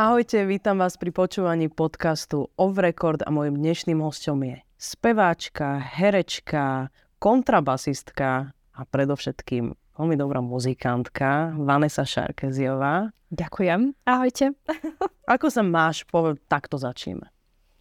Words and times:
Ahojte, 0.00 0.48
vítam 0.48 0.80
vás 0.80 0.96
pri 0.96 1.12
počúvaní 1.12 1.68
podcastu 1.68 2.48
Off 2.56 2.80
Record 2.80 3.20
a 3.20 3.28
môjim 3.28 3.60
dnešným 3.60 4.00
hostom 4.00 4.40
je 4.48 4.64
speváčka, 4.80 5.76
herečka, 5.76 6.88
kontrabasistka 7.20 8.56
a 8.56 8.80
predovšetkým 8.88 9.76
veľmi 10.00 10.16
dobrá 10.16 10.40
muzikantka 10.40 11.52
Vanessa 11.52 12.08
Šarkeziová. 12.08 13.12
Ďakujem. 13.28 13.92
Ahojte. 14.08 14.56
Ako 15.36 15.52
sa 15.52 15.60
máš? 15.60 16.08
Poved, 16.08 16.40
takto 16.48 16.80
začneme. 16.80 17.28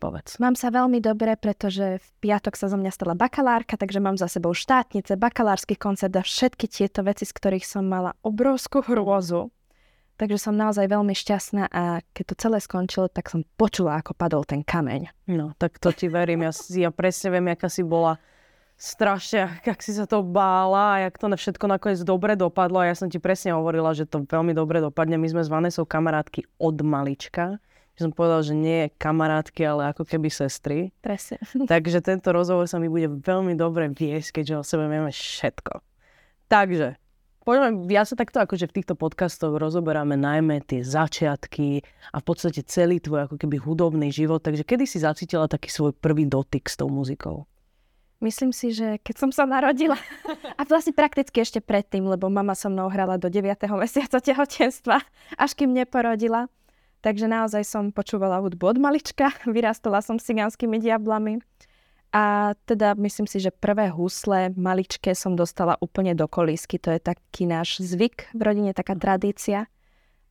Povedz. 0.04 0.44
Mám 0.44 0.60
sa 0.60 0.76
veľmi 0.76 1.00
dobre, 1.00 1.40
pretože 1.40 2.04
v 2.04 2.08
piatok 2.20 2.60
sa 2.60 2.68
zo 2.68 2.76
mňa 2.76 2.92
stala 2.92 3.16
bakalárka, 3.16 3.80
takže 3.80 4.04
mám 4.04 4.20
za 4.20 4.28
sebou 4.28 4.52
štátnice, 4.52 5.16
bakalársky 5.16 5.80
koncert 5.80 6.12
a 6.20 6.24
všetky 6.28 6.68
tieto 6.68 7.00
veci, 7.00 7.24
z 7.24 7.32
ktorých 7.32 7.64
som 7.64 7.88
mala 7.88 8.12
obrovskú 8.28 8.84
hrôzu. 8.84 9.56
Takže 10.20 10.36
som 10.36 10.52
naozaj 10.52 10.92
veľmi 10.92 11.16
šťastná 11.16 11.72
a 11.72 12.04
keď 12.12 12.24
to 12.28 12.36
celé 12.36 12.58
skončilo, 12.60 13.08
tak 13.08 13.32
som 13.32 13.48
počula, 13.56 14.04
ako 14.04 14.12
padol 14.12 14.44
ten 14.44 14.68
kameň. 14.68 15.32
No, 15.32 15.56
tak 15.56 15.80
to 15.80 15.96
ti 15.96 16.12
verím. 16.12 16.44
Ja, 16.44 16.52
ja 16.76 16.92
presne 16.92 17.32
viem, 17.32 17.48
aká 17.48 17.72
si 17.72 17.88
bola 17.88 18.20
strašne, 18.76 19.64
jak 19.64 19.80
si 19.80 19.96
sa 19.96 20.04
to 20.04 20.20
bála 20.20 21.00
a 21.00 21.08
jak 21.08 21.16
to 21.16 21.32
všetko 21.32 21.72
nakoniec 21.72 22.04
dobre 22.04 22.36
dopadlo. 22.36 22.84
A 22.84 22.92
ja 22.92 22.96
som 23.00 23.08
ti 23.08 23.16
presne 23.16 23.56
hovorila, 23.56 23.96
že 23.96 24.04
to 24.04 24.28
veľmi 24.28 24.52
dobre 24.52 24.84
dopadne. 24.84 25.16
My 25.16 25.32
sme 25.32 25.44
s 25.44 25.48
Vanesou 25.48 25.88
kamarátky 25.88 26.48
od 26.60 26.84
malička. 26.84 27.64
Že 27.96 28.12
som 28.12 28.12
povedala, 28.12 28.42
že 28.44 28.56
nie 28.56 28.92
kamarátky, 28.96 29.62
ale 29.64 29.96
ako 29.96 30.04
keby 30.04 30.28
sestry. 30.28 30.92
Presne. 31.00 31.40
Takže 31.72 32.04
tento 32.04 32.36
rozhovor 32.36 32.68
sa 32.68 32.76
mi 32.76 32.92
bude 32.92 33.08
veľmi 33.08 33.56
dobre 33.56 33.88
viesť, 33.88 34.40
keďže 34.40 34.56
o 34.60 34.64
sebe 34.64 34.88
vieme 34.88 35.12
všetko. 35.12 35.80
Takže, 36.52 37.00
poďme, 37.44 37.88
ja 37.92 38.04
sa 38.04 38.16
takto 38.16 38.44
akože 38.44 38.70
v 38.70 38.76
týchto 38.82 38.94
podcastoch 39.00 39.56
rozoberáme 39.56 40.16
najmä 40.16 40.64
tie 40.64 40.84
začiatky 40.86 41.84
a 42.14 42.18
v 42.20 42.26
podstate 42.26 42.64
celý 42.66 43.00
tvoj 43.00 43.30
ako 43.30 43.36
keby 43.40 43.60
hudobný 43.60 44.10
život. 44.14 44.44
Takže 44.44 44.64
kedy 44.64 44.86
si 44.86 45.02
zacítila 45.02 45.50
taký 45.50 45.72
svoj 45.72 45.96
prvý 45.96 46.28
dotyk 46.28 46.68
s 46.68 46.76
tou 46.78 46.92
muzikou? 46.92 47.50
Myslím 48.20 48.52
si, 48.52 48.76
že 48.76 49.00
keď 49.00 49.16
som 49.16 49.32
sa 49.32 49.48
narodila, 49.48 49.96
a 50.60 50.62
vlastne 50.68 50.92
prakticky 50.92 51.40
ešte 51.40 51.64
predtým, 51.64 52.04
lebo 52.04 52.28
mama 52.28 52.52
so 52.52 52.68
mnou 52.68 52.92
hrala 52.92 53.16
do 53.16 53.32
9. 53.32 53.48
mesiaca 53.80 54.20
tehotenstva, 54.20 55.00
až 55.40 55.52
kým 55.56 55.72
neporodila. 55.72 56.52
Takže 57.00 57.32
naozaj 57.32 57.64
som 57.64 57.96
počúvala 57.96 58.44
hudbu 58.44 58.76
od 58.76 58.78
malička, 58.84 59.32
vyrastala 59.48 60.04
som 60.04 60.20
s 60.20 60.28
cigánskými 60.28 60.84
diablami. 60.84 61.40
A 62.10 62.58
teda 62.66 62.98
myslím 62.98 63.30
si, 63.30 63.38
že 63.38 63.54
prvé 63.54 63.94
husle 63.94 64.50
maličké 64.58 65.14
som 65.14 65.38
dostala 65.38 65.78
úplne 65.78 66.18
do 66.18 66.26
kolísky. 66.26 66.82
To 66.82 66.90
je 66.90 66.98
taký 66.98 67.46
náš 67.46 67.86
zvyk 67.86 68.34
v 68.34 68.42
rodine, 68.42 68.74
taká 68.74 68.98
tradícia. 68.98 69.70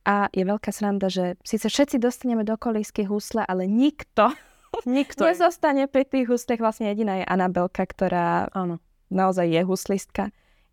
A 0.03 0.27
je 0.35 0.43
veľká 0.43 0.75
sranda, 0.75 1.07
že 1.07 1.39
síce 1.47 1.71
všetci 1.71 2.03
dostaneme 2.03 2.43
do 2.43 2.59
kolísky 2.59 3.07
husle, 3.07 3.47
ale 3.47 3.63
nikto, 3.63 4.35
nikto 4.83 5.23
nezostane 5.23 5.87
pri 5.87 6.03
tých 6.03 6.27
huslech. 6.27 6.59
Vlastne 6.59 6.91
jediná 6.91 7.23
je 7.23 7.25
Anabelka, 7.27 7.87
ktorá 7.87 8.51
Áno. 8.51 8.83
naozaj 9.07 9.47
je 9.47 9.61
huslistka. 9.63 10.23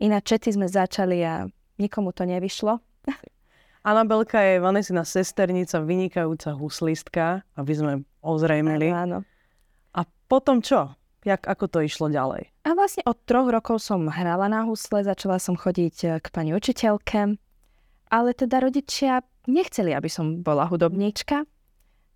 Ináč 0.03 0.35
všetci 0.35 0.59
sme 0.59 0.67
začali 0.67 1.23
a 1.23 1.47
nikomu 1.79 2.11
to 2.11 2.27
nevyšlo. 2.27 2.83
Anabelka 3.87 4.43
je 4.43 4.59
Vanesina 4.59 5.07
sesternica, 5.07 5.79
vynikajúca 5.79 6.51
huslistka, 6.59 7.47
aby 7.55 7.73
sme 7.79 7.93
ozrejmili. 8.19 8.91
Áno. 8.91 9.23
A 9.23 9.36
potom 10.27 10.63
čo? 10.63 10.95
Jak, 11.27 11.43
ako 11.43 11.67
to 11.67 11.79
išlo 11.83 12.07
ďalej? 12.07 12.55
A 12.63 12.79
vlastne 12.79 13.03
od 13.03 13.19
troch 13.27 13.51
rokov 13.51 13.83
som 13.83 14.07
hrala 14.07 14.47
na 14.47 14.63
husle, 14.63 15.03
začala 15.03 15.43
som 15.43 15.59
chodiť 15.59 15.97
eh, 16.07 16.11
k 16.23 16.27
pani 16.31 16.55
učiteľke, 16.55 17.35
ale 18.15 18.31
teda 18.31 18.63
rodičia 18.63 19.27
nechceli, 19.51 19.91
aby 19.91 20.07
som 20.07 20.43
bola 20.47 20.71
hudobníčka. 20.71 21.43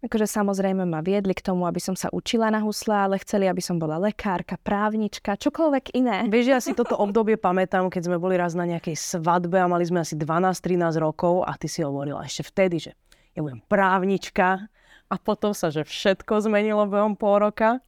Akože 0.00 0.24
samozrejme 0.24 0.88
ma 0.88 1.04
viedli 1.04 1.36
k 1.36 1.44
tomu, 1.44 1.68
aby 1.68 1.76
som 1.76 1.92
sa 1.92 2.08
učila 2.08 2.48
na 2.48 2.64
husle, 2.64 2.96
ale 2.96 3.20
chceli, 3.20 3.44
aby 3.44 3.60
som 3.60 3.76
bola 3.76 4.00
lekárka, 4.00 4.56
právnička, 4.56 5.36
čokoľvek 5.36 5.92
iné. 5.92 6.24
Vieš, 6.24 6.46
ja 6.48 6.56
si 6.62 6.72
toto 6.78 6.96
obdobie 6.96 7.36
pamätám, 7.36 7.92
keď 7.92 8.08
sme 8.08 8.16
boli 8.16 8.40
raz 8.40 8.56
na 8.56 8.64
nejakej 8.64 8.96
svadbe 8.96 9.60
a 9.60 9.68
mali 9.68 9.84
sme 9.84 10.00
asi 10.00 10.16
12-13 10.16 10.96
rokov 10.96 11.44
a 11.44 11.52
ty 11.60 11.68
si 11.68 11.84
hovorila 11.84 12.24
ešte 12.24 12.48
vtedy, 12.48 12.76
že 12.80 12.92
ja 13.36 13.44
budem 13.44 13.60
právnička 13.68 14.70
a 15.10 15.14
potom 15.20 15.52
sa, 15.52 15.68
že 15.68 15.84
všetko 15.84 16.48
zmenilo 16.48 16.88
behom 16.88 17.12
pol 17.18 17.42
roka. 17.42 17.84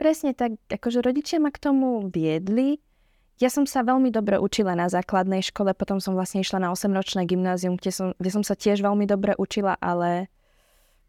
Presne 0.00 0.32
tak, 0.32 0.56
akože 0.72 1.04
rodičia 1.04 1.36
ma 1.36 1.52
k 1.52 1.60
tomu 1.60 2.08
viedli. 2.08 2.80
Ja 3.36 3.52
som 3.52 3.68
sa 3.68 3.84
veľmi 3.84 4.08
dobre 4.08 4.40
učila 4.40 4.72
na 4.72 4.88
základnej 4.88 5.44
škole, 5.44 5.76
potom 5.76 6.00
som 6.00 6.16
vlastne 6.16 6.40
išla 6.40 6.56
na 6.56 6.72
8-ročné 6.72 7.28
gymnázium, 7.28 7.76
kde 7.76 7.92
som, 7.92 8.08
kde 8.16 8.30
som 8.32 8.40
sa 8.40 8.56
tiež 8.56 8.80
veľmi 8.80 9.04
dobre 9.04 9.36
učila, 9.36 9.76
ale 9.76 10.32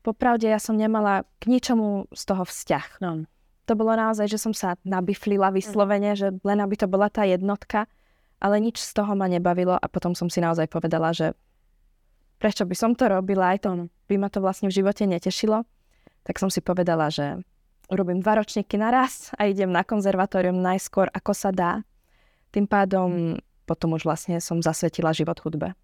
popravde 0.03 0.51
ja 0.51 0.59
som 0.59 0.75
nemala 0.75 1.23
k 1.39 1.55
ničomu 1.55 2.11
z 2.11 2.23
toho 2.27 2.43
vzťah. 2.43 2.87
No. 2.99 3.23
To 3.71 3.73
bolo 3.79 3.95
naozaj, 3.95 4.27
že 4.27 4.35
som 4.35 4.51
sa 4.51 4.75
nabiflila 4.83 5.55
vyslovene, 5.55 6.11
že 6.19 6.35
len 6.43 6.59
aby 6.59 6.75
to 6.75 6.91
bola 6.91 7.07
tá 7.07 7.23
jednotka, 7.23 7.87
ale 8.43 8.59
nič 8.59 8.83
z 8.83 8.91
toho 8.91 9.15
ma 9.15 9.31
nebavilo 9.31 9.79
a 9.79 9.85
potom 9.87 10.11
som 10.19 10.27
si 10.27 10.43
naozaj 10.43 10.67
povedala, 10.67 11.15
že 11.15 11.31
prečo 12.43 12.67
by 12.67 12.75
som 12.75 12.91
to 12.91 13.07
robila, 13.07 13.55
aj 13.55 13.63
to 13.63 13.87
by 14.11 14.19
ma 14.19 14.27
to 14.27 14.43
vlastne 14.43 14.67
v 14.67 14.75
živote 14.83 15.07
netešilo, 15.07 15.63
tak 16.27 16.35
som 16.43 16.51
si 16.51 16.59
povedala, 16.59 17.07
že 17.07 17.39
urobím 17.91 18.23
dva 18.23 18.39
ročníky 18.39 18.79
naraz 18.79 19.35
a 19.35 19.51
idem 19.51 19.67
na 19.67 19.83
konzervatórium 19.83 20.55
najskôr, 20.55 21.11
ako 21.11 21.35
sa 21.35 21.51
dá. 21.51 21.83
Tým 22.55 22.65
pádom 22.65 23.35
potom 23.67 23.95
už 23.95 24.07
vlastne 24.07 24.39
som 24.39 24.63
zasvetila 24.63 25.11
život 25.11 25.37
hudbe. 25.43 25.75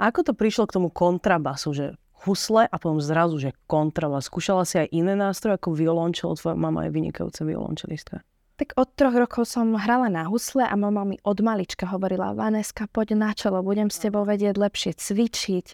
A 0.00 0.08
ako 0.08 0.30
to 0.30 0.32
prišlo 0.32 0.64
k 0.70 0.80
tomu 0.80 0.88
kontrabasu, 0.88 1.74
že 1.76 1.86
husle 2.24 2.64
a 2.64 2.76
potom 2.80 3.02
zrazu, 3.02 3.36
že 3.36 3.50
kontrabas. 3.68 4.30
Skúšala 4.30 4.64
si 4.64 4.80
aj 4.80 4.88
iné 4.94 5.12
nástroje 5.18 5.60
ako 5.60 5.76
violončelo? 5.76 6.38
Tvoja 6.38 6.56
mama 6.56 6.88
je 6.88 6.94
vynikajúca 6.94 7.44
violončelistka. 7.44 8.16
Tak 8.60 8.76
od 8.76 8.92
troch 8.92 9.16
rokov 9.16 9.48
som 9.48 9.72
hrala 9.72 10.12
na 10.12 10.28
husle 10.28 10.68
a 10.68 10.76
mama 10.76 11.04
mi 11.08 11.16
od 11.24 11.40
malička 11.40 11.88
hovorila, 11.88 12.36
Vaneska, 12.36 12.92
poď 12.92 13.16
na 13.16 13.32
čelo, 13.32 13.64
budem 13.64 13.88
s 13.88 13.96
tebou 14.04 14.28
vedieť 14.28 14.52
lepšie 14.52 14.92
cvičiť, 15.00 15.66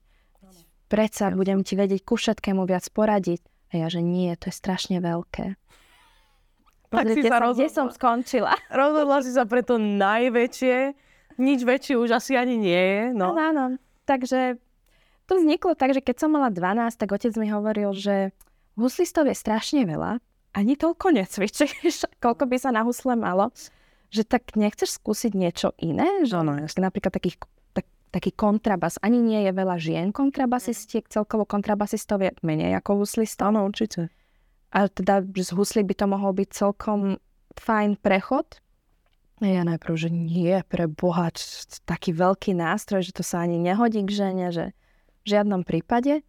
predsa 0.86 1.34
budem 1.34 1.66
ti 1.66 1.74
vedieť 1.74 2.06
ku 2.06 2.14
všetkému 2.14 2.62
viac 2.62 2.86
poradiť. 2.94 3.42
A 3.70 3.82
ja, 3.82 3.86
že 3.90 4.00
nie, 4.02 4.30
to 4.38 4.50
je 4.50 4.54
strašne 4.54 5.02
veľké. 5.02 5.58
Pozrite 6.86 7.26
sa, 7.26 7.42
rozhodla. 7.42 7.58
kde 7.58 7.66
som 7.68 7.86
skončila. 7.90 8.54
Rozhodla 8.70 9.18
si 9.26 9.34
sa 9.34 9.42
pre 9.42 9.66
to 9.66 9.76
najväčšie. 9.76 10.94
Nič 11.36 11.60
väčšie 11.66 11.98
už 11.98 12.14
asi 12.14 12.38
ani 12.38 12.56
nie 12.56 12.78
je. 12.78 13.02
No. 13.12 13.34
Áno, 13.34 13.42
áno. 13.42 13.64
Takže 14.06 14.56
to 15.26 15.32
vzniklo 15.34 15.74
tak, 15.74 15.92
že 15.92 16.00
keď 16.00 16.16
som 16.22 16.30
mala 16.30 16.48
12, 16.54 16.94
tak 16.94 17.10
otec 17.10 17.34
mi 17.34 17.50
hovoril, 17.50 17.90
že 17.90 18.30
huslistov 18.78 19.26
je 19.26 19.34
strašne 19.34 19.82
veľa, 19.82 20.22
ani 20.56 20.78
toľko 20.78 21.12
necvičíš, 21.12 22.08
koľko 22.24 22.46
by 22.48 22.56
sa 22.56 22.70
na 22.70 22.86
husle 22.86 23.18
malo, 23.18 23.50
že 24.08 24.22
tak 24.22 24.54
nechceš 24.54 24.96
skúsiť 24.96 25.34
niečo 25.34 25.74
iné? 25.82 26.24
Že 26.24 26.46
no, 26.46 26.54
napríklad 26.62 27.12
takých 27.12 27.42
taký 28.10 28.32
kontrabas. 28.32 28.96
Ani 29.02 29.18
nie 29.20 29.44
je 29.44 29.52
veľa 29.52 29.76
žien 29.76 30.14
kontrabasistiek, 30.14 31.06
celkovo 31.10 31.44
kontrabasistov 31.44 32.22
je 32.22 32.30
menej 32.40 32.78
ako 32.78 33.04
huslistov. 33.04 33.54
Áno, 33.54 33.66
určite. 33.66 34.08
A 34.74 34.90
teda 34.90 35.22
z 35.22 35.50
husly 35.54 35.82
by 35.86 35.94
to 35.94 36.06
mohol 36.10 36.32
byť 36.34 36.48
celkom 36.52 37.16
fajn 37.56 37.96
prechod. 38.00 38.60
Ja 39.44 39.68
najprv, 39.68 39.94
že 40.00 40.08
nie, 40.08 40.64
pre 40.64 40.88
Boha, 40.88 41.28
taký 41.84 42.16
veľký 42.16 42.56
nástroj, 42.56 43.04
že 43.04 43.12
to 43.12 43.20
sa 43.20 43.44
ani 43.44 43.60
nehodí 43.60 44.00
k 44.08 44.10
žene, 44.10 44.48
že 44.48 44.72
v 45.24 45.36
žiadnom 45.36 45.60
prípade. 45.60 46.24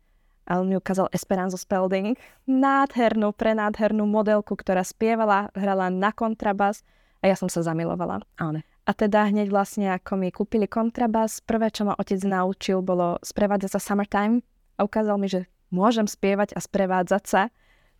A 0.47 0.59
on 0.63 0.71
mi 0.71 0.79
ukázal 0.79 1.11
Esperanza 1.11 1.59
Spelding, 1.59 2.15
nádhernú, 2.47 3.35
prenádhernú 3.35 4.07
modelku, 4.07 4.55
ktorá 4.55 4.83
spievala, 4.83 5.51
hrala 5.55 5.91
na 5.91 6.15
kontrabas 6.15 6.87
a 7.19 7.27
ja 7.27 7.35
som 7.35 7.51
sa 7.51 7.63
zamilovala. 7.63 8.23
Áno. 8.39 8.63
A 8.87 8.95
teda 8.95 9.27
hneď 9.27 9.51
vlastne, 9.51 9.91
ako 9.91 10.15
mi 10.15 10.31
kúpili 10.31 10.63
kontrabas, 10.63 11.43
prvé, 11.43 11.67
čo 11.75 11.83
ma 11.83 11.93
otec 11.99 12.23
naučil, 12.23 12.79
bolo 12.79 13.19
sprevádzať 13.19 13.75
sa 13.75 13.83
Summertime 13.83 14.39
a 14.79 14.87
ukázal 14.87 15.19
mi, 15.19 15.27
že 15.27 15.51
môžem 15.75 16.07
spievať 16.07 16.55
a 16.55 16.63
sprevádzať 16.63 17.23
sa, 17.27 17.51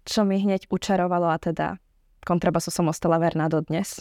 čo 0.07 0.23
mi 0.23 0.39
hneď 0.39 0.71
učarovalo 0.71 1.27
a 1.27 1.35
teda 1.35 1.75
kontrabasu 2.23 2.71
som 2.71 2.87
ostala 2.87 3.19
verná 3.19 3.51
dodnes. 3.51 3.99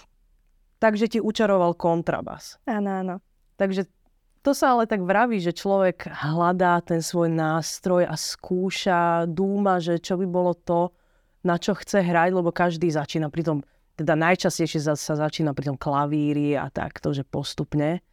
Takže 0.79 1.11
ti 1.11 1.19
učaroval 1.19 1.75
kontrabas. 1.75 2.63
Áno, 2.71 3.03
áno. 3.03 3.15
Takže 3.59 3.91
to 4.47 4.55
sa 4.55 4.79
ale 4.79 4.87
tak 4.87 5.03
vraví, 5.03 5.43
že 5.43 5.51
človek 5.51 6.07
hľadá 6.07 6.79
ten 6.87 7.03
svoj 7.03 7.35
nástroj 7.35 8.07
a 8.07 8.15
skúša, 8.15 9.27
dúma, 9.27 9.83
že 9.83 9.99
čo 9.99 10.15
by 10.15 10.27
bolo 10.31 10.55
to, 10.55 10.95
na 11.43 11.59
čo 11.59 11.75
chce 11.75 11.99
hrať, 11.99 12.31
lebo 12.31 12.55
každý 12.55 12.87
začína 12.95 13.27
pri 13.27 13.43
tom 13.43 13.59
teda 13.97 14.13
najčastejšie 14.13 14.93
sa, 14.93 14.95
začína 14.95 15.57
pri 15.57 15.73
tom 15.73 15.79
klavíri 15.81 16.53
a 16.53 16.69
takto, 16.69 17.17
že 17.17 17.25
postupne. 17.25 18.05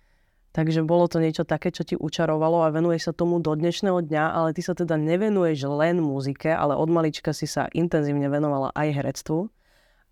Takže 0.53 0.85
bolo 0.85 1.09
to 1.09 1.18
niečo 1.18 1.44
také, 1.44 1.74
čo 1.74 1.81
ti 1.81 1.97
učarovalo 1.97 2.62
a 2.63 2.69
venuješ 2.69 3.09
sa 3.09 3.13
tomu 3.18 3.41
do 3.41 3.57
dnešného 3.57 4.06
dňa, 4.06 4.24
ale 4.38 4.53
ty 4.53 4.62
sa 4.62 4.77
teda 4.77 4.95
nevenuješ 5.01 5.65
len 5.65 5.97
muzike, 5.97 6.53
ale 6.53 6.77
od 6.77 6.94
malička 6.94 7.33
si 7.33 7.50
sa 7.50 7.65
intenzívne 7.74 8.30
venovala 8.30 8.69
aj 8.77 8.88
herectvu. 8.94 9.50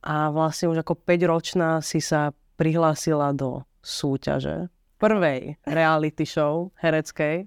A 0.01 0.33
vlastne 0.33 0.73
už 0.73 0.81
ako 0.81 0.97
5-ročná 0.97 1.77
si 1.85 2.01
sa 2.01 2.33
prihlásila 2.57 3.37
do 3.37 3.61
súťaže 3.85 4.73
prvej 4.97 5.61
reality 5.69 6.25
show 6.25 6.73
hereckej. 6.81 7.45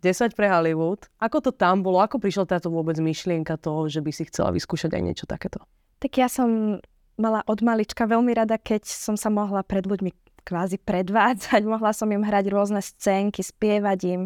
10 0.00 0.32
pre 0.32 0.48
Hollywood. 0.48 1.08
Ako 1.20 1.44
to 1.44 1.52
tam 1.52 1.84
bolo? 1.84 2.00
Ako 2.00 2.16
prišla 2.16 2.48
táto 2.48 2.72
vôbec 2.72 2.96
myšlienka 2.96 3.60
toho, 3.60 3.92
že 3.92 4.00
by 4.00 4.10
si 4.12 4.24
chcela 4.28 4.56
vyskúšať 4.56 4.92
aj 4.96 5.02
niečo 5.04 5.26
takéto? 5.28 5.60
Tak 6.00 6.12
ja 6.16 6.28
som 6.32 6.80
mala 7.16 7.40
od 7.48 7.60
malička 7.64 8.04
veľmi 8.04 8.32
rada, 8.36 8.60
keď 8.60 8.84
som 8.86 9.16
sa 9.16 9.32
mohla 9.32 9.64
pred 9.64 9.84
ľuďmi 9.84 10.12
kvázi 10.46 10.78
predvádzať. 10.78 11.66
Mohla 11.72 11.90
som 11.90 12.06
im 12.14 12.22
hrať 12.22 12.46
rôzne 12.54 12.78
scénky, 12.78 13.42
spievať 13.42 14.00
im, 14.06 14.22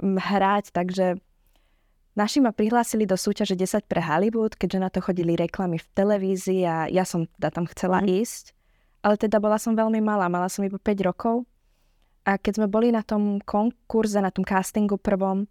hrať, 0.00 0.72
takže 0.72 1.20
naši 2.16 2.40
ma 2.40 2.56
prihlásili 2.56 3.04
do 3.04 3.20
súťaže 3.20 3.52
10 3.52 3.84
pre 3.84 4.00
Hollywood, 4.00 4.56
keďže 4.56 4.78
na 4.80 4.88
to 4.88 5.04
chodili 5.04 5.36
reklamy 5.36 5.76
v 5.76 5.90
televízii 5.92 6.64
a 6.64 6.88
ja 6.88 7.04
som 7.04 7.28
teda 7.36 7.52
tam 7.52 7.68
chcela 7.68 8.00
mm. 8.00 8.08
ísť. 8.08 8.44
Ale 9.02 9.18
teda 9.18 9.42
bola 9.42 9.60
som 9.60 9.76
veľmi 9.76 10.00
malá, 10.00 10.30
mala 10.32 10.48
som 10.48 10.64
iba 10.64 10.80
5 10.80 11.08
rokov 11.08 11.44
a 12.22 12.38
keď 12.38 12.62
sme 12.62 12.68
boli 12.70 12.94
na 12.94 13.02
tom 13.02 13.42
konkurze, 13.42 14.22
na 14.22 14.30
tom 14.30 14.46
castingu 14.46 14.94
prvom, 14.94 15.50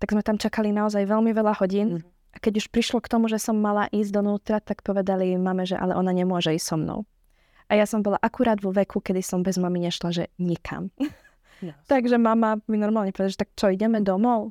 tak 0.00 0.16
sme 0.16 0.24
tam 0.24 0.40
čakali 0.40 0.72
naozaj 0.72 1.04
veľmi 1.04 1.30
veľa 1.30 1.62
hodín. 1.62 2.00
Mm. 2.00 2.11
A 2.32 2.40
keď 2.40 2.64
už 2.64 2.72
prišlo 2.72 3.04
k 3.04 3.12
tomu, 3.12 3.28
že 3.28 3.36
som 3.36 3.60
mala 3.60 3.92
ísť 3.92 4.10
donútra, 4.16 4.58
tak 4.58 4.80
povedali 4.80 5.36
mame, 5.36 5.68
že 5.68 5.76
ale 5.76 5.92
ona 5.92 6.16
nemôže 6.16 6.52
ísť 6.52 6.66
so 6.66 6.76
mnou. 6.80 7.00
A 7.68 7.76
ja 7.76 7.84
som 7.88 8.04
bola 8.04 8.20
akurát 8.20 8.60
vo 8.60 8.72
veku, 8.72 9.00
kedy 9.00 9.20
som 9.24 9.44
bez 9.44 9.56
mami 9.56 9.84
nešla, 9.84 10.10
že 10.12 10.24
nikam. 10.40 10.92
Yes. 11.62 11.78
Takže 11.86 12.18
mama 12.18 12.58
mi 12.66 12.74
normálne 12.74 13.14
povedala, 13.14 13.38
že 13.38 13.46
tak 13.46 13.54
čo, 13.54 13.70
ideme 13.70 14.02
domov? 14.02 14.50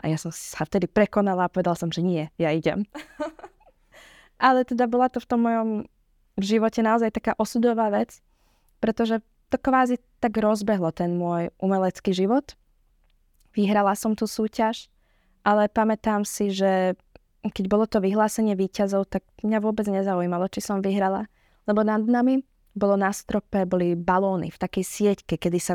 A 0.00 0.08
ja 0.08 0.16
som 0.16 0.32
sa 0.32 0.64
vtedy 0.64 0.88
prekonala 0.88 1.44
a 1.44 1.52
povedala 1.52 1.76
som, 1.76 1.92
že 1.92 2.00
nie, 2.00 2.32
ja 2.40 2.48
idem. 2.48 2.88
ale 4.40 4.64
teda 4.64 4.88
bola 4.88 5.12
to 5.12 5.20
v 5.20 5.28
tom 5.28 5.44
mojom 5.44 5.84
živote 6.40 6.80
naozaj 6.80 7.12
taká 7.12 7.32
osudová 7.36 7.92
vec, 7.92 8.20
pretože 8.80 9.20
to 9.48 9.56
kvázi 9.56 10.00
tak 10.20 10.36
rozbehlo 10.36 10.92
ten 10.92 11.16
môj 11.16 11.52
umelecký 11.60 12.12
život. 12.12 12.56
Vyhrala 13.56 13.96
som 13.96 14.12
tú 14.12 14.28
súťaž, 14.28 14.92
ale 15.46 15.70
pamätám 15.72 16.26
si, 16.28 16.52
že 16.52 16.98
keď 17.52 17.64
bolo 17.68 17.84
to 17.84 18.00
vyhlásenie 18.00 18.56
výťazov, 18.56 19.10
tak 19.10 19.26
mňa 19.42 19.58
vôbec 19.60 19.86
nezaujímalo, 19.86 20.48
či 20.48 20.64
som 20.64 20.80
vyhrala. 20.80 21.28
Lebo 21.66 21.82
nad 21.82 22.00
nami 22.02 22.42
bolo 22.76 22.94
na 23.00 23.10
strope, 23.10 23.64
boli 23.64 23.96
balóny 23.96 24.52
v 24.52 24.58
takej 24.60 24.84
sieťke, 24.84 25.40
kedy 25.40 25.58
sa... 25.58 25.74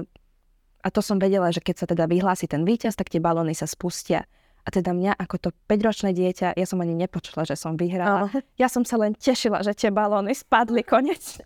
A 0.81 0.89
to 0.89 1.01
som 1.01 1.21
vedela, 1.21 1.53
že 1.53 1.61
keď 1.61 1.75
sa 1.77 1.85
teda 1.85 2.09
vyhlási 2.09 2.49
ten 2.49 2.65
víťaz, 2.65 2.97
tak 2.97 3.09
tie 3.13 3.21
balóny 3.21 3.53
sa 3.53 3.69
spustia. 3.69 4.25
A 4.61 4.69
teda 4.69 4.93
mňa 4.93 5.17
ako 5.17 5.35
to 5.37 5.49
5-ročné 5.65 6.13
dieťa, 6.13 6.53
ja 6.53 6.65
som 6.69 6.77
ani 6.81 6.93
nepočula, 6.93 7.45
že 7.45 7.57
som 7.57 7.73
vyhrala. 7.73 8.29
Oh. 8.29 8.33
Ja 8.61 8.69
som 8.69 8.85
sa 8.85 8.97
len 9.01 9.17
tešila, 9.17 9.65
že 9.65 9.73
tie 9.73 9.89
balóny 9.89 10.37
spadli 10.37 10.85
konečne. 10.85 11.45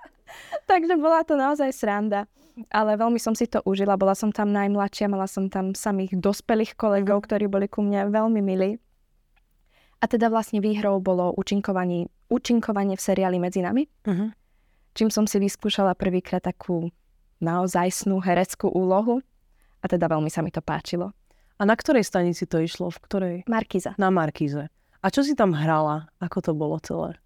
Takže 0.70 0.96
bola 0.96 1.24
to 1.24 1.36
naozaj 1.36 1.68
sranda. 1.72 2.24
Ale 2.72 2.98
veľmi 2.98 3.20
som 3.22 3.38
si 3.38 3.46
to 3.46 3.62
užila. 3.62 3.94
Bola 4.00 4.18
som 4.18 4.34
tam 4.34 4.50
najmladšia, 4.50 5.06
mala 5.06 5.30
som 5.30 5.46
tam 5.46 5.76
samých 5.76 6.18
dospelých 6.18 6.74
kolegov, 6.74 7.22
mm. 7.22 7.24
ktorí 7.28 7.44
boli 7.46 7.66
ku 7.70 7.84
mne 7.84 8.10
veľmi 8.10 8.40
milí. 8.42 8.80
A 9.98 10.04
teda 10.06 10.30
vlastne 10.30 10.62
výhrou 10.62 11.02
bolo 11.02 11.34
účinkovanie, 11.34 12.06
účinkovanie 12.30 12.94
v 12.94 13.02
seriáli 13.02 13.42
Medzi 13.42 13.66
nami. 13.66 13.90
Uh-huh. 14.06 14.30
Čím 14.94 15.10
som 15.10 15.26
si 15.26 15.42
vyskúšala 15.42 15.98
prvýkrát 15.98 16.42
takú 16.42 16.94
naozajstnú 17.42 18.22
hereckú 18.22 18.70
úlohu. 18.70 19.22
A 19.82 19.86
teda 19.86 20.10
veľmi 20.10 20.30
sa 20.30 20.42
mi 20.42 20.50
to 20.50 20.62
páčilo. 20.62 21.14
A 21.58 21.66
na 21.66 21.74
ktorej 21.74 22.06
stanici 22.06 22.46
to 22.46 22.62
išlo? 22.62 22.90
V 22.90 22.98
ktorej? 23.02 23.36
Markíza. 23.50 23.98
Na 23.98 24.10
Markíze. 24.14 24.70
A 25.02 25.06
čo 25.10 25.22
si 25.22 25.34
tam 25.38 25.54
hrala? 25.54 26.10
Ako 26.18 26.42
to 26.42 26.52
bolo 26.54 26.78
celé? 26.82 27.18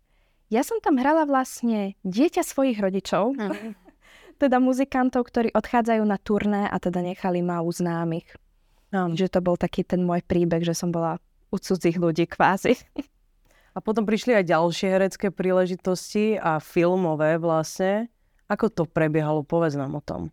Ja 0.52 0.60
som 0.60 0.80
tam 0.84 1.00
hrala 1.00 1.24
vlastne 1.24 1.96
dieťa 2.04 2.44
svojich 2.44 2.76
rodičov, 2.76 3.32
mm. 3.32 3.72
teda 4.42 4.60
muzikantov, 4.60 5.24
ktorí 5.32 5.52
odchádzajú 5.56 6.04
na 6.04 6.20
turné 6.20 6.69
a 6.69 6.76
teda 6.76 7.00
nechali 7.00 7.40
ma 7.40 7.64
u 7.64 7.72
známych. 7.72 8.28
Mm. 8.92 9.16
Že 9.16 9.32
to 9.32 9.40
bol 9.40 9.56
taký 9.56 9.80
ten 9.80 10.04
môj 10.04 10.20
príbeh, 10.20 10.60
že 10.60 10.76
som 10.76 10.92
bola 10.92 11.16
u 11.52 11.56
cudzích 11.60 12.00
ľudí 12.00 12.25
kvázi. 12.25 12.81
A 13.72 13.78
potom 13.81 14.04
prišli 14.04 14.37
aj 14.37 14.52
ďalšie 14.52 14.88
herecké 14.88 15.28
príležitosti 15.32 16.37
a 16.37 16.60
filmové 16.60 17.37
vlastne. 17.40 18.08
Ako 18.49 18.69
to 18.69 18.84
prebiehalo? 18.84 19.44
Povedz 19.44 19.76
nám 19.76 19.96
o 19.96 20.02
tom. 20.04 20.28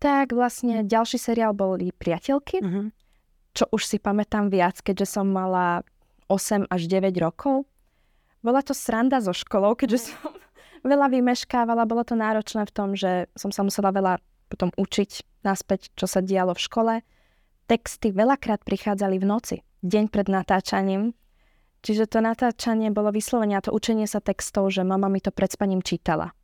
Tak 0.00 0.32
vlastne 0.32 0.80
ďalší 0.80 1.20
seriál 1.20 1.52
boli 1.52 1.92
Priateľky, 1.92 2.64
mm-hmm. 2.64 2.86
čo 3.52 3.68
už 3.68 3.84
si 3.84 4.00
pamätám 4.00 4.48
viac, 4.48 4.80
keďže 4.80 5.20
som 5.20 5.28
mala 5.28 5.84
8 6.32 6.64
až 6.72 6.88
9 6.88 7.12
rokov. 7.20 7.68
Bola 8.40 8.64
to 8.64 8.72
sranda 8.72 9.20
so 9.20 9.36
školou, 9.36 9.76
keďže 9.76 10.08
som 10.08 10.32
veľa 10.90 11.12
vymeškávala. 11.12 11.84
Bolo 11.84 12.08
to 12.08 12.16
náročné 12.16 12.64
v 12.64 12.72
tom, 12.72 12.96
že 12.96 13.28
som 13.36 13.52
sa 13.52 13.60
musela 13.60 13.92
veľa 13.92 14.16
potom 14.48 14.72
učiť 14.72 15.44
naspäť, 15.44 15.92
čo 15.92 16.08
sa 16.08 16.24
dialo 16.24 16.56
v 16.56 16.64
škole. 16.64 16.94
Texty 17.70 18.10
veľakrát 18.10 18.66
prichádzali 18.66 19.22
v 19.22 19.30
noci, 19.30 19.56
deň 19.86 20.10
pred 20.10 20.26
natáčaním. 20.26 21.14
Čiže 21.86 22.10
to 22.10 22.18
natáčanie 22.18 22.90
bolo 22.90 23.14
vyslovene 23.14 23.54
a 23.54 23.62
to 23.62 23.70
učenie 23.70 24.10
sa 24.10 24.18
textov, 24.18 24.74
že 24.74 24.82
mama 24.82 25.06
mi 25.06 25.22
to 25.22 25.30
pred 25.30 25.54
spaním 25.54 25.78
čítala. 25.78 26.34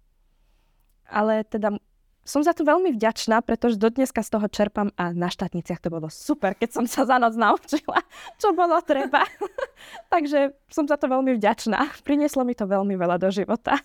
Ale 1.11 1.43
teda 1.43 1.83
som 2.23 2.47
za 2.47 2.55
to 2.55 2.63
veľmi 2.63 2.95
vďačná, 2.95 3.43
pretože 3.43 3.75
do 3.75 3.91
dneska 3.91 4.23
z 4.23 4.39
toho 4.39 4.47
čerpám 4.47 4.95
a 4.95 5.11
na 5.11 5.27
štátniciach 5.27 5.83
to 5.83 5.91
bolo 5.91 6.07
super, 6.15 6.55
keď 6.55 6.79
som 6.79 6.87
sa 6.87 7.03
za 7.03 7.19
noc 7.19 7.35
naučila, 7.35 8.07
čo 8.39 8.55
bolo 8.55 8.79
treba. 8.87 9.27
Takže 10.15 10.55
som 10.71 10.87
za 10.87 10.95
to 10.95 11.11
veľmi 11.11 11.35
vďačná. 11.43 12.07
Prinieslo 12.07 12.47
mi 12.47 12.55
to 12.55 12.71
veľmi 12.71 12.95
veľa 12.95 13.19
do 13.19 13.35
života. 13.35 13.83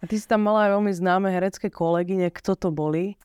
A 0.00 0.04
ty 0.08 0.16
si 0.16 0.24
tam 0.24 0.48
mala 0.48 0.64
aj 0.64 0.80
veľmi 0.80 0.92
známe 0.96 1.28
herecké 1.28 1.68
kolegyne. 1.68 2.32
Kto 2.32 2.56
to 2.56 2.72
boli? 2.72 3.20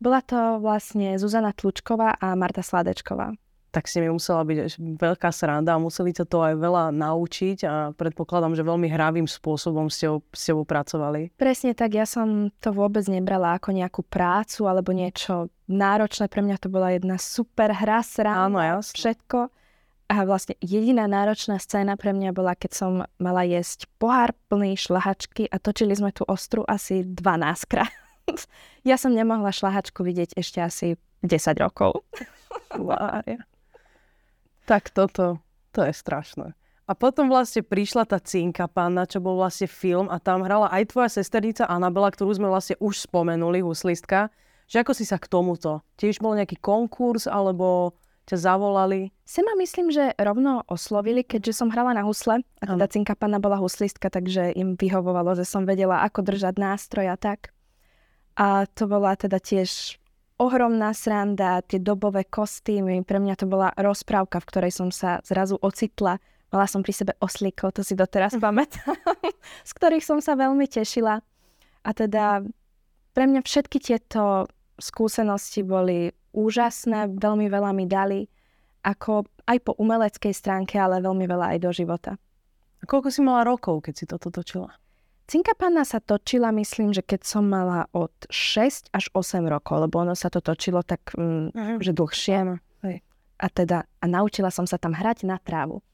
Bola 0.00 0.24
to 0.24 0.58
vlastne 0.64 1.20
Zuzana 1.20 1.52
Tlučková 1.52 2.16
a 2.16 2.32
Marta 2.32 2.64
Sladečková 2.64 3.36
tak 3.70 3.86
si 3.86 4.02
mi 4.02 4.10
musela 4.10 4.42
byť 4.42 4.82
veľká 4.98 5.30
sranda 5.30 5.78
a 5.78 5.82
museli 5.82 6.10
sa 6.10 6.26
to 6.26 6.42
aj 6.42 6.58
veľa 6.58 6.90
naučiť 6.90 7.58
a 7.64 7.74
predpokladám, 7.94 8.58
že 8.58 8.66
veľmi 8.66 8.90
hravým 8.90 9.30
spôsobom 9.30 9.86
ste, 9.86 10.10
ste 10.34 10.52
pracovali. 10.52 11.30
Presne 11.38 11.72
tak, 11.72 11.94
ja 11.94 12.04
som 12.04 12.50
to 12.58 12.74
vôbec 12.74 13.06
nebrala 13.06 13.56
ako 13.56 13.70
nejakú 13.70 14.02
prácu 14.02 14.66
alebo 14.66 14.90
niečo 14.90 15.48
náročné. 15.70 16.26
Pre 16.26 16.42
mňa 16.42 16.56
to 16.58 16.68
bola 16.68 16.90
jedna 16.90 17.16
super 17.16 17.70
hra, 17.70 18.02
sranda, 18.02 18.50
Áno, 18.50 18.58
jasne. 18.58 18.98
všetko. 18.98 19.38
A 20.10 20.26
vlastne 20.26 20.58
jediná 20.58 21.06
náročná 21.06 21.62
scéna 21.62 21.94
pre 21.94 22.10
mňa 22.10 22.34
bola, 22.34 22.58
keď 22.58 22.70
som 22.74 23.06
mala 23.22 23.46
jesť 23.46 23.86
pohár 24.02 24.34
plný 24.50 24.74
šlahačky 24.74 25.46
a 25.46 25.62
točili 25.62 25.94
sme 25.94 26.10
tú 26.10 26.26
ostru 26.26 26.66
asi 26.66 27.06
12 27.06 27.70
krát. 27.70 27.94
ja 28.90 28.96
som 29.00 29.14
nemohla 29.14 29.50
šlahačku 29.50 30.02
vidieť 30.02 30.36
ešte 30.36 30.58
asi 30.60 30.86
10 31.22 31.56
rokov. 31.60 32.04
Tak 34.70 34.94
toto, 34.94 35.42
to 35.74 35.80
je 35.82 35.92
strašné. 35.94 36.54
A 36.90 36.92
potom 36.98 37.30
vlastne 37.30 37.62
prišla 37.62 38.02
tá 38.02 38.18
Cinka 38.18 38.66
pána, 38.66 39.06
čo 39.06 39.22
bol 39.22 39.38
vlastne 39.38 39.70
film 39.70 40.10
a 40.10 40.18
tam 40.18 40.42
hrala 40.42 40.66
aj 40.74 40.90
tvoja 40.90 41.10
sesternica 41.22 41.62
Anabela, 41.70 42.10
ktorú 42.10 42.34
sme 42.34 42.50
vlastne 42.50 42.74
už 42.82 43.06
spomenuli, 43.06 43.62
huslistka. 43.62 44.26
Že 44.66 44.82
ako 44.82 44.92
si 44.98 45.04
sa 45.06 45.18
k 45.18 45.30
tomuto? 45.30 45.86
Tiež 45.94 46.18
bol 46.18 46.34
nejaký 46.34 46.58
konkurs 46.58 47.30
alebo 47.30 47.94
ťa 48.26 48.42
zavolali? 48.42 49.14
Sema 49.22 49.54
myslím, 49.58 49.94
že 49.94 50.18
rovno 50.18 50.66
oslovili, 50.66 51.22
keďže 51.22 51.62
som 51.62 51.70
hrala 51.70 51.94
na 51.94 52.02
husle 52.02 52.42
a 52.42 52.64
teda 52.66 52.86
ano. 52.86 52.90
Cinka 52.90 53.14
pána 53.14 53.38
bola 53.38 53.58
huslistka, 53.58 54.10
takže 54.10 54.54
im 54.54 54.74
vyhovovalo, 54.74 55.38
že 55.38 55.46
som 55.46 55.66
vedela, 55.66 56.02
ako 56.02 56.26
držať 56.26 56.58
nástroj 56.58 57.06
a 57.10 57.18
tak. 57.18 57.54
A 58.40 58.64
to 58.72 58.88
bola 58.88 59.12
teda 59.20 59.36
tiež 59.36 60.00
ohromná 60.40 60.96
sranda, 60.96 61.60
tie 61.60 61.76
dobové 61.76 62.24
kostýmy. 62.24 63.04
Pre 63.04 63.20
mňa 63.20 63.36
to 63.36 63.44
bola 63.44 63.68
rozprávka, 63.76 64.40
v 64.40 64.48
ktorej 64.48 64.72
som 64.72 64.88
sa 64.88 65.20
zrazu 65.28 65.60
ocitla. 65.60 66.16
Mala 66.48 66.64
som 66.64 66.80
pri 66.80 66.96
sebe 66.96 67.12
oslíkov, 67.20 67.76
to 67.76 67.84
si 67.84 67.92
doteraz 67.92 68.34
mhm. 68.34 68.42
pamätám, 68.42 68.96
z 69.68 69.72
ktorých 69.76 70.02
som 70.02 70.18
sa 70.24 70.34
veľmi 70.40 70.64
tešila. 70.64 71.20
A 71.84 71.90
teda 71.92 72.40
pre 73.12 73.24
mňa 73.28 73.44
všetky 73.44 73.78
tieto 73.78 74.48
skúsenosti 74.80 75.60
boli 75.60 76.08
úžasné, 76.32 77.20
veľmi 77.20 77.46
veľa 77.52 77.70
mi 77.76 77.84
dali, 77.84 78.24
ako 78.80 79.28
aj 79.44 79.58
po 79.60 79.76
umeleckej 79.76 80.32
stránke, 80.32 80.80
ale 80.80 81.04
veľmi 81.04 81.28
veľa 81.28 81.56
aj 81.56 81.58
do 81.60 81.70
života. 81.76 82.16
A 82.80 82.84
koľko 82.88 83.12
si 83.12 83.20
mala 83.20 83.44
rokov, 83.44 83.84
keď 83.84 83.94
si 83.94 84.04
toto 84.08 84.32
točila? 84.32 84.72
Cinka 85.30 85.54
panna 85.54 85.86
sa 85.86 86.02
točila, 86.02 86.50
myslím, 86.50 86.90
že 86.90 87.06
keď 87.06 87.22
som 87.22 87.46
mala 87.46 87.86
od 87.94 88.10
6 88.34 88.90
až 88.90 89.14
8 89.14 89.46
rokov, 89.46 89.86
lebo 89.86 90.02
ono 90.02 90.18
sa 90.18 90.26
to 90.26 90.42
točilo 90.42 90.82
tak, 90.82 91.14
mm, 91.14 91.54
uh-huh. 91.54 91.78
že 91.78 91.94
dlhšie. 91.94 92.58
A 93.40 93.46
teda, 93.48 93.86
a 93.86 94.04
naučila 94.10 94.50
som 94.50 94.66
sa 94.66 94.74
tam 94.74 94.90
hrať 94.90 95.24
na 95.24 95.38
trávu. 95.38 95.86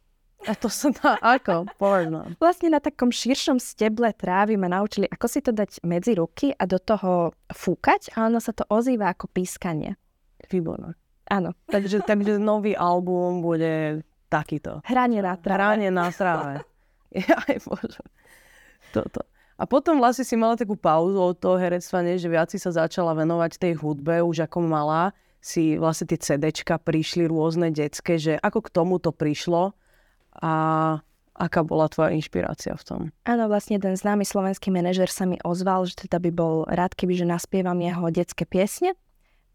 A 0.49 0.57
to 0.57 0.73
sa 0.73 0.89
dá 0.89 1.21
ako? 1.21 1.69
Povedz 1.77 2.41
Vlastne 2.41 2.73
na 2.73 2.81
takom 2.81 3.13
širšom 3.13 3.61
steble 3.61 4.09
trávy 4.17 4.57
ma 4.57 4.73
naučili, 4.73 5.05
ako 5.05 5.27
si 5.29 5.45
to 5.45 5.53
dať 5.53 5.85
medzi 5.85 6.17
ruky 6.17 6.57
a 6.57 6.65
do 6.65 6.81
toho 6.81 7.37
fúkať 7.53 8.17
a 8.17 8.33
ono 8.33 8.41
sa 8.41 8.57
to 8.57 8.65
ozýva 8.73 9.13
ako 9.13 9.29
pískanie. 9.29 10.01
Výborné. 10.49 10.97
Áno. 11.29 11.53
Takže, 11.69 12.09
takže 12.09 12.41
nový 12.41 12.73
album 12.73 13.45
bude 13.45 14.01
takýto. 14.33 14.81
Hranie 14.89 15.21
na 15.21 15.37
tráve. 15.37 15.61
Hranie 15.61 15.91
na 15.93 16.09
tráve. 16.09 16.55
Aj 17.47 17.57
bože 17.69 18.01
toto. 18.93 19.23
A 19.57 19.65
potom 19.65 19.97
vlastne 19.97 20.29
si 20.29 20.37
mala 20.37 20.53
takú 20.53 20.77
pauzu 20.77 21.17
od 21.17 21.37
toho 21.41 21.57
herectva, 21.57 22.05
nie? 22.05 22.21
že 22.21 22.29
viac 22.29 22.53
si 22.53 22.61
sa 22.61 22.77
začala 22.77 23.17
venovať 23.17 23.57
tej 23.57 23.81
hudbe 23.81 24.21
už 24.21 24.45
ako 24.45 24.61
malá. 24.61 25.17
si 25.41 25.81
vlastne 25.81 26.13
tie 26.13 26.21
CDčka 26.21 26.77
prišli 26.77 27.25
rôzne 27.25 27.73
detské, 27.73 28.21
že 28.21 28.37
ako 28.37 28.69
k 28.69 28.73
tomu 28.73 29.01
to 29.01 29.15
prišlo 29.17 29.73
a 30.43 30.53
aká 31.37 31.61
bola 31.65 31.89
tvoja 31.89 32.13
inšpirácia 32.13 32.77
v 32.77 32.85
tom? 32.85 33.01
Áno, 33.29 33.49
vlastne 33.49 33.81
ten 33.81 33.97
známy 33.97 34.25
slovenský 34.25 34.73
manažer 34.73 35.09
sa 35.09 35.29
mi 35.29 35.41
ozval, 35.45 35.85
že 35.89 36.09
teda 36.09 36.21
by 36.21 36.31
bol 36.33 36.65
rád, 36.69 36.97
keby 36.97 37.25
že 37.25 37.27
naspievam 37.29 37.77
jeho 37.81 38.09
detské 38.13 38.49
piesne. 38.49 38.97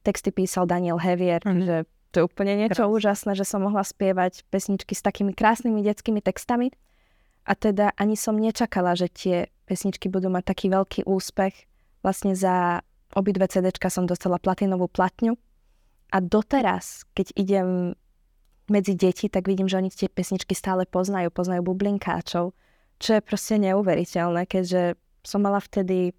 Texty 0.02 0.34
písal 0.34 0.66
Daniel 0.66 0.98
Hevier, 0.98 1.42
mm. 1.46 1.62
že 1.62 1.76
to 2.10 2.16
je 2.22 2.24
úplne 2.26 2.54
niečo 2.58 2.86
Krásne. 2.86 2.96
úžasné, 2.98 3.32
že 3.38 3.46
som 3.46 3.62
mohla 3.64 3.86
spievať 3.86 4.46
pesničky 4.50 4.98
s 4.98 5.06
takými 5.06 5.32
krásnymi 5.32 5.80
detskými 5.86 6.22
textami. 6.22 6.74
A 7.46 7.58
teda 7.58 7.92
ani 7.98 8.14
som 8.14 8.38
nečakala, 8.38 8.94
že 8.94 9.10
tie 9.10 9.38
pesničky 9.66 10.08
budú 10.12 10.30
mať 10.30 10.54
taký 10.54 10.68
veľký 10.70 11.02
úspech. 11.10 11.56
Vlastne 12.06 12.38
za 12.38 12.86
obidve 13.18 13.50
CDčka 13.50 13.90
som 13.90 14.06
dostala 14.06 14.38
platinovú 14.38 14.88
platňu. 14.88 15.36
A 16.12 16.18
doteraz, 16.20 17.08
keď 17.16 17.28
idem 17.40 17.68
medzi 18.68 18.94
deti, 18.96 19.28
tak 19.28 19.48
vidím, 19.48 19.68
že 19.68 19.80
oni 19.80 19.90
tie 19.92 20.12
pesničky 20.12 20.56
stále 20.56 20.88
poznajú, 20.88 21.32
poznajú 21.32 21.64
bublinkáčov, 21.64 22.56
čo 23.02 23.10
je 23.18 23.22
proste 23.24 23.58
neuveriteľné, 23.60 24.48
keďže 24.48 24.96
som 25.26 25.44
mala 25.44 25.60
vtedy 25.60 26.14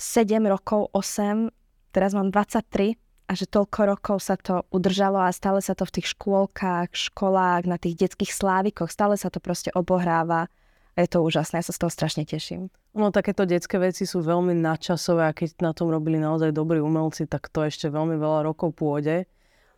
7 0.00 0.40
rokov, 0.48 0.88
8, 0.96 1.52
teraz 1.92 2.16
mám 2.16 2.32
23 2.32 2.96
a 3.30 3.38
že 3.38 3.46
toľko 3.46 3.94
rokov 3.94 4.26
sa 4.26 4.34
to 4.34 4.66
udržalo 4.74 5.22
a 5.22 5.30
stále 5.30 5.62
sa 5.62 5.78
to 5.78 5.86
v 5.86 6.02
tých 6.02 6.18
škôlkach, 6.18 6.90
školách, 6.90 7.62
na 7.70 7.78
tých 7.78 7.94
detských 7.94 8.34
slávikoch, 8.34 8.90
stále 8.90 9.14
sa 9.14 9.30
to 9.30 9.38
proste 9.38 9.70
obohráva. 9.70 10.50
A 10.98 11.06
je 11.06 11.14
to 11.14 11.22
úžasné, 11.22 11.62
ja 11.62 11.66
sa 11.70 11.70
z 11.70 11.86
toho 11.86 11.94
strašne 11.94 12.26
teším. 12.26 12.74
No 12.90 13.14
takéto 13.14 13.46
detské 13.46 13.78
veci 13.78 14.02
sú 14.02 14.18
veľmi 14.26 14.58
nadčasové 14.58 15.30
a 15.30 15.36
keď 15.36 15.62
na 15.62 15.70
tom 15.70 15.94
robili 15.94 16.18
naozaj 16.18 16.50
dobrí 16.50 16.82
umelci, 16.82 17.30
tak 17.30 17.46
to 17.54 17.62
ešte 17.62 17.86
veľmi 17.86 18.18
veľa 18.18 18.50
rokov 18.50 18.74
pôjde. 18.74 19.30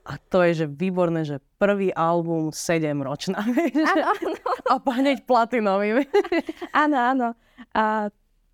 A 0.08 0.16
to 0.16 0.42
je, 0.48 0.64
že 0.64 0.66
výborné, 0.66 1.22
že 1.22 1.44
prvý 1.60 1.92
album 1.92 2.50
7 2.50 2.88
ročná. 3.04 3.44
Áno, 3.44 4.02
áno. 4.16 4.28
A 4.66 4.74
hneď 4.80 5.28
platinový. 5.28 6.08
áno, 6.72 6.96
áno. 6.96 7.28
A, 7.76 8.08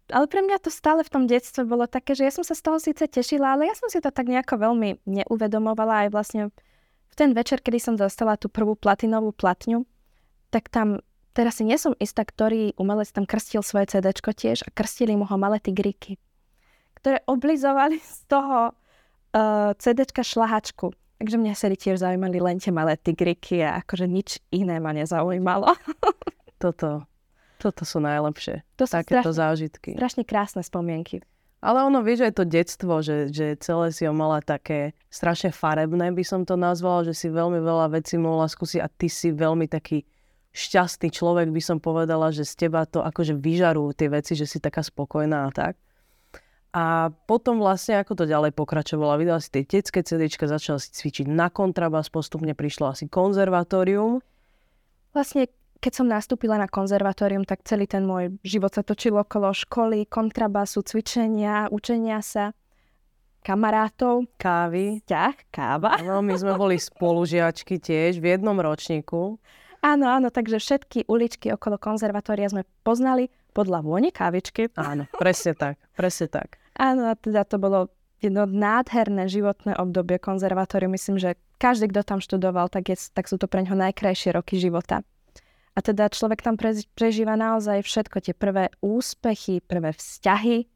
ale 0.08 0.26
pre 0.26 0.40
mňa 0.40 0.58
to 0.64 0.70
stále 0.72 1.04
v 1.04 1.12
tom 1.12 1.24
detstve 1.28 1.68
bolo 1.68 1.84
také, 1.84 2.16
že 2.16 2.24
ja 2.24 2.32
som 2.32 2.44
sa 2.44 2.56
z 2.56 2.62
toho 2.64 2.78
síce 2.80 3.04
tešila, 3.04 3.56
ale 3.56 3.68
ja 3.68 3.74
som 3.76 3.92
si 3.92 4.00
to 4.00 4.08
tak 4.08 4.28
nejako 4.28 4.56
veľmi 4.56 5.04
neuvedomovala 5.04 6.06
aj 6.06 6.08
vlastne 6.12 6.42
v 7.08 7.14
ten 7.14 7.30
večer, 7.36 7.60
kedy 7.60 7.78
som 7.80 7.94
dostala 7.96 8.40
tú 8.40 8.48
prvú 8.48 8.76
platinovú 8.76 9.32
platňu, 9.32 9.84
tak 10.48 10.72
tam, 10.72 11.04
teraz 11.36 11.60
si 11.60 11.64
nie 11.68 11.76
som 11.76 11.92
istá, 12.00 12.24
ktorý 12.24 12.76
umelec 12.80 13.12
tam 13.12 13.28
krstil 13.28 13.60
svoje 13.60 13.92
CD 13.92 14.12
tiež 14.12 14.64
a 14.64 14.72
krstili 14.72 15.12
mu 15.16 15.28
ho 15.28 15.36
malé 15.36 15.60
tigriky, 15.60 16.16
ktoré 17.00 17.20
oblizovali 17.28 18.00
z 18.00 18.16
toho 18.28 18.72
uh, 18.72 19.70
CD 19.76 20.08
šlahačku. 20.08 20.92
Takže 21.18 21.34
mňa 21.34 21.54
sa 21.58 21.66
tiež 21.66 21.98
zaujímali 21.98 22.38
len 22.38 22.62
tie 22.62 22.70
malé 22.70 22.94
tigriky 22.94 23.58
a 23.66 23.82
akože 23.82 24.06
nič 24.06 24.38
iné 24.54 24.78
ma 24.78 24.94
nezaujímalo. 24.94 25.74
toto, 26.62 27.02
toto 27.58 27.82
sú 27.82 27.98
najlepšie. 27.98 28.62
To 28.78 28.86
sú 28.86 28.94
takéto 28.94 29.34
strašne, 29.34 29.42
zážitky. 29.42 29.90
Strašne 29.98 30.22
krásne 30.22 30.62
spomienky. 30.62 31.20
Ale 31.58 31.82
ono, 31.82 32.06
vieš, 32.06 32.30
aj 32.30 32.38
to 32.38 32.44
detstvo, 32.46 33.02
že, 33.02 33.34
že 33.34 33.58
celé 33.58 33.90
si 33.90 34.06
ho 34.06 34.14
mala 34.14 34.38
také 34.38 34.94
strašne 35.10 35.50
farebné, 35.50 36.14
by 36.14 36.22
som 36.22 36.46
to 36.46 36.54
nazvala, 36.54 37.02
že 37.02 37.18
si 37.18 37.26
veľmi 37.26 37.58
veľa 37.58 37.98
vecí 37.98 38.14
mohla 38.14 38.46
skúsiť 38.46 38.78
a 38.78 38.86
ty 38.86 39.10
si 39.10 39.34
veľmi 39.34 39.66
taký 39.66 40.06
šťastný 40.54 41.10
človek, 41.10 41.50
by 41.50 41.62
som 41.62 41.78
povedala, 41.82 42.30
že 42.30 42.46
z 42.46 42.66
teba 42.66 42.86
to 42.86 43.02
akože 43.02 43.34
vyžarujú 43.34 43.90
tie 43.98 44.06
veci, 44.06 44.38
že 44.38 44.46
si 44.46 44.62
taká 44.62 44.86
spokojná 44.86 45.50
a 45.50 45.50
tak. 45.50 45.74
A 46.70 47.10
potom 47.26 47.58
vlastne, 47.58 47.98
ako 47.98 48.22
to 48.22 48.24
ďalej 48.30 48.54
pokračovalo, 48.54 49.18
vydala 49.18 49.42
si 49.42 49.50
tie 49.50 49.64
detské 49.66 50.04
CDčka, 50.04 50.46
začala 50.46 50.78
si 50.78 50.94
cvičiť 50.94 51.26
na 51.26 51.50
kontrabas, 51.50 52.12
postupne 52.12 52.54
prišlo 52.54 52.92
asi 52.92 53.10
konzervatórium. 53.10 54.22
Vlastne, 55.10 55.50
keď 55.78 55.92
som 55.94 56.06
nastúpila 56.10 56.58
na 56.58 56.66
konzervatórium, 56.66 57.46
tak 57.46 57.62
celý 57.62 57.86
ten 57.86 58.02
môj 58.02 58.34
život 58.42 58.74
sa 58.74 58.82
točil 58.82 59.14
okolo 59.14 59.54
školy, 59.54 60.10
kontrabasu, 60.10 60.82
cvičenia, 60.82 61.70
učenia 61.70 62.18
sa, 62.18 62.50
kamarátov. 63.46 64.26
Kávy. 64.36 65.00
Ťah, 65.06 65.36
káva. 65.54 66.02
No, 66.02 66.18
my 66.20 66.34
sme 66.34 66.58
boli 66.58 66.76
spolužiačky 66.76 67.78
tiež 67.78 68.18
v 68.18 68.34
jednom 68.34 68.58
ročníku. 68.58 69.38
Áno, 69.78 70.10
áno, 70.10 70.28
takže 70.34 70.58
všetky 70.58 71.06
uličky 71.06 71.54
okolo 71.54 71.78
konzervatória 71.78 72.50
sme 72.50 72.66
poznali 72.82 73.30
podľa 73.54 73.86
vône 73.86 74.10
kávičky. 74.10 74.74
Áno, 74.74 75.06
presne 75.14 75.54
tak, 75.54 75.78
presne 75.94 76.26
tak. 76.26 76.58
Áno, 76.74 77.14
teda 77.14 77.46
to 77.46 77.62
bolo 77.62 77.86
jedno 78.18 78.50
nádherné 78.50 79.30
životné 79.30 79.78
obdobie 79.78 80.18
konzervatóriu. 80.18 80.90
Myslím, 80.90 81.22
že 81.22 81.38
každý, 81.62 81.90
kto 81.94 82.02
tam 82.02 82.18
študoval, 82.18 82.66
tak, 82.66 82.90
je, 82.90 82.98
tak 83.14 83.30
sú 83.30 83.38
to 83.38 83.46
pre 83.46 83.62
ňoho 83.62 83.78
najkrajšie 83.78 84.34
roky 84.34 84.58
života. 84.58 85.06
A 85.78 85.82
teda 85.84 86.10
človek 86.10 86.42
tam 86.42 86.58
pre, 86.58 86.74
prežíva 86.98 87.38
naozaj 87.38 87.86
všetko, 87.86 88.18
tie 88.18 88.34
prvé 88.34 88.66
úspechy, 88.82 89.62
prvé 89.62 89.94
vzťahy. 89.94 90.66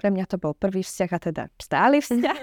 Pre 0.00 0.08
mňa 0.08 0.24
to 0.24 0.40
bol 0.40 0.56
prvý 0.56 0.80
vzťah 0.80 1.10
a 1.12 1.18
teda 1.20 1.42
stály 1.60 2.00
vzťah. 2.00 2.40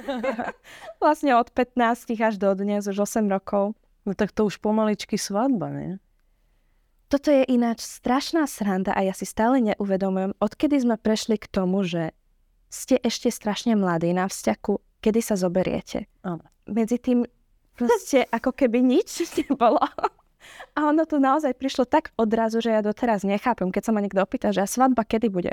vlastne 1.01 1.33
od 1.33 1.49
15 1.49 2.13
až 2.21 2.37
do 2.37 2.53
dnes, 2.53 2.85
už 2.85 3.09
8 3.09 3.25
rokov. 3.25 3.73
No 4.05 4.13
tak 4.13 4.29
to 4.29 4.45
už 4.45 4.61
pomaličky 4.61 5.17
svadba, 5.17 5.73
nie? 5.73 5.91
Toto 7.09 7.33
je 7.33 7.49
ináč 7.49 7.81
strašná 7.81 8.45
sranda 8.45 8.93
a 8.93 9.01
ja 9.01 9.13
si 9.17 9.25
stále 9.25 9.57
neuvedomujem, 9.73 10.37
odkedy 10.37 10.85
sme 10.85 11.01
prešli 11.01 11.41
k 11.41 11.49
tomu, 11.49 11.81
že 11.81 12.13
ste 12.69 12.97
ešte 13.01 13.33
strašne 13.33 13.73
mladí 13.73 14.13
na 14.13 14.29
vzťahu, 14.29 15.01
kedy 15.01 15.19
sa 15.21 15.33
zoberiete. 15.33 16.09
Medzi 16.69 16.97
tým 17.01 17.25
proste 17.73 18.25
ako 18.29 18.53
keby 18.53 18.81
nič 18.85 19.25
nebolo. 19.41 19.81
A 20.73 20.89
ono 20.89 21.05
to 21.05 21.21
naozaj 21.21 21.53
prišlo 21.55 21.85
tak 21.85 22.15
odrazu, 22.17 22.59
že 22.59 22.73
ja 22.73 22.81
doteraz 22.81 23.21
nechápem, 23.27 23.69
keď 23.69 23.83
sa 23.87 23.91
ma 23.91 24.01
niekto 24.01 24.19
opýta, 24.19 24.49
že 24.49 24.63
a 24.63 24.67
svadba 24.67 25.05
kedy 25.05 25.27
bude? 25.29 25.51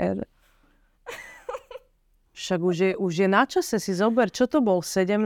Však 2.31 2.59
už 2.63 2.75
je, 2.75 2.91
už 2.97 3.13
je 3.21 3.27
na 3.27 3.43
čase 3.45 3.77
si 3.77 3.93
zober, 3.93 4.31
čo 4.33 4.49
to 4.49 4.63
bol, 4.65 4.81
17. 4.81 5.19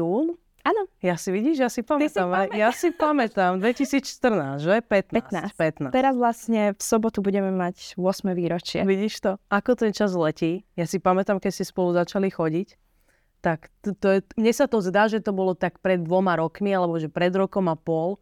jún? 0.00 0.38
Áno. 0.64 0.88
Ja 1.04 1.20
si 1.20 1.28
vidíš, 1.28 1.60
ja 1.60 1.68
si 1.68 1.84
pamätám. 1.84 2.48
Si 2.48 2.56
ja 2.56 2.72
si 2.72 2.88
pamätám. 2.88 3.60
2014, 3.60 4.64
že? 4.64 4.80
15. 4.80 5.52
15. 5.52 5.92
15. 5.92 5.92
Teraz 5.92 6.16
vlastne 6.16 6.72
v 6.72 6.80
sobotu 6.80 7.20
budeme 7.20 7.52
mať 7.52 8.00
8. 8.00 8.32
výročie. 8.32 8.80
Vidíš 8.80 9.20
to? 9.20 9.36
Ako 9.52 9.76
ten 9.76 9.92
čas 9.92 10.16
letí? 10.16 10.64
Ja 10.72 10.88
si 10.88 10.96
pamätám, 10.96 11.36
keď 11.36 11.52
si 11.52 11.68
spolu 11.68 11.92
začali 11.92 12.32
chodiť. 12.32 12.80
Tak 13.44 13.68
to, 13.84 13.92
to 13.92 14.08
je, 14.16 14.18
mne 14.40 14.52
sa 14.56 14.64
to 14.64 14.80
zdá, 14.80 15.04
že 15.04 15.20
to 15.20 15.36
bolo 15.36 15.52
tak 15.52 15.84
pred 15.84 16.00
dvoma 16.00 16.32
rokmi, 16.40 16.72
alebo 16.72 16.96
že 16.96 17.12
pred 17.12 17.36
rokom 17.36 17.68
a 17.68 17.76
pol. 17.76 18.16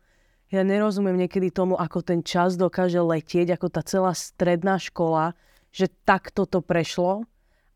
Ja 0.53 0.61
nerozumiem 0.61 1.17
niekedy 1.17 1.49
tomu, 1.49 1.81
ako 1.81 2.05
ten 2.05 2.21
čas 2.21 2.61
dokáže 2.61 3.01
letieť, 3.01 3.57
ako 3.57 3.73
tá 3.73 3.81
celá 3.81 4.13
stredná 4.13 4.77
škola, 4.77 5.33
že 5.73 5.89
takto 6.05 6.45
to 6.45 6.61
prešlo. 6.61 7.25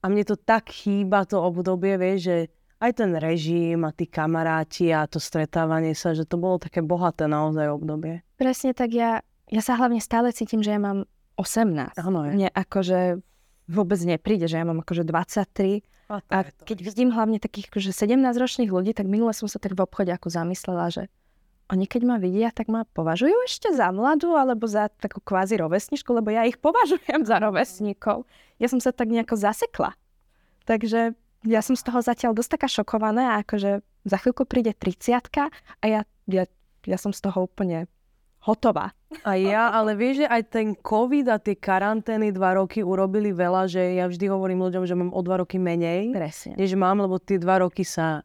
A 0.05 0.13
mne 0.13 0.29
to 0.29 0.37
tak 0.37 0.69
chýba, 0.69 1.25
to 1.25 1.41
obdobie, 1.41 1.97
vieš, 1.97 2.19
že 2.29 2.37
aj 2.77 3.01
ten 3.01 3.17
režim 3.17 3.81
a 3.89 3.97
tí 3.97 4.05
kamaráti 4.05 4.93
a 4.93 5.09
to 5.09 5.17
stretávanie 5.17 5.97
sa, 5.97 6.13
že 6.13 6.29
to 6.29 6.37
bolo 6.37 6.61
také 6.61 6.85
bohaté 6.85 7.25
naozaj 7.25 7.73
obdobie. 7.73 8.21
Presne 8.37 8.77
tak 8.77 8.93
ja, 8.93 9.25
ja 9.49 9.63
sa 9.65 9.81
hlavne 9.81 10.05
stále 10.05 10.29
cítim, 10.37 10.61
že 10.61 10.77
ja 10.77 10.81
mám 10.81 11.09
18. 11.41 11.97
Áno 11.97 12.29
je. 12.29 12.33
Mne 12.37 12.49
akože 12.53 13.25
vôbec 13.73 14.01
nepríde, 14.05 14.53
že 14.53 14.61
ja 14.61 14.69
mám 14.69 14.85
akože 14.85 15.09
23. 15.09 15.81
A, 16.13 16.21
a 16.29 16.39
keď 16.63 16.85
vidím 16.85 17.11
hlavne 17.11 17.41
takých 17.41 17.73
akože 17.73 17.91
17-ročných 17.91 18.69
ľudí, 18.69 18.93
tak 18.93 19.09
minule 19.09 19.33
som 19.33 19.49
sa 19.49 19.57
tak 19.57 19.73
v 19.73 19.83
obchode 19.83 20.13
ako 20.13 20.29
zamyslela, 20.29 20.93
že 20.93 21.09
oni 21.67 21.87
keď 21.91 22.03
ma 22.07 22.17
vidia, 22.23 22.55
tak 22.55 22.71
ma 22.71 22.87
považujú 22.87 23.35
ešte 23.47 23.75
za 23.75 23.91
mladú 23.91 24.39
alebo 24.39 24.71
za 24.71 24.87
takú 24.87 25.19
kvázi 25.19 25.59
rovesničku, 25.59 26.07
lebo 26.15 26.31
ja 26.31 26.47
ich 26.47 26.63
považujem 26.63 27.27
za 27.27 27.43
rovesníkov. 27.43 28.23
Ja 28.63 28.71
som 28.71 28.79
sa 28.79 28.95
tak 28.95 29.11
nejako 29.11 29.35
zasekla. 29.35 29.99
Takže 30.67 31.19
ja 31.47 31.61
som 31.63 31.75
z 31.75 31.83
toho 31.87 32.03
zatiaľ 32.03 32.39
dosť 32.39 32.51
taká 32.59 32.69
šokovaná, 32.71 33.43
akože 33.43 33.83
za 34.07 34.17
chvíľku 34.23 34.47
príde 34.47 34.75
30 34.75 35.19
a 35.83 35.85
ja, 35.87 36.07
ja, 36.31 36.45
ja 36.87 36.99
som 36.99 37.11
z 37.11 37.21
toho 37.23 37.51
úplne 37.51 37.91
hotová. 38.47 38.95
A 39.27 39.35
ja, 39.35 39.75
ale 39.75 39.99
vieš, 39.99 40.23
že 40.23 40.27
aj 40.31 40.43
ten 40.55 40.69
COVID 40.79 41.27
a 41.35 41.43
tie 41.43 41.59
karantény 41.59 42.31
dva 42.31 42.63
roky 42.63 42.87
urobili 42.87 43.35
veľa, 43.35 43.67
že 43.67 43.99
ja 43.99 44.07
vždy 44.07 44.31
hovorím 44.31 44.63
ľuďom, 44.63 44.87
že 44.87 44.95
mám 44.95 45.11
o 45.11 45.21
dva 45.23 45.43
roky 45.43 45.59
menej, 45.59 46.15
Presne. 46.15 46.55
než 46.55 46.79
mám, 46.79 47.03
lebo 47.03 47.19
tie 47.19 47.43
dva 47.43 47.67
roky 47.67 47.83
sa 47.83 48.23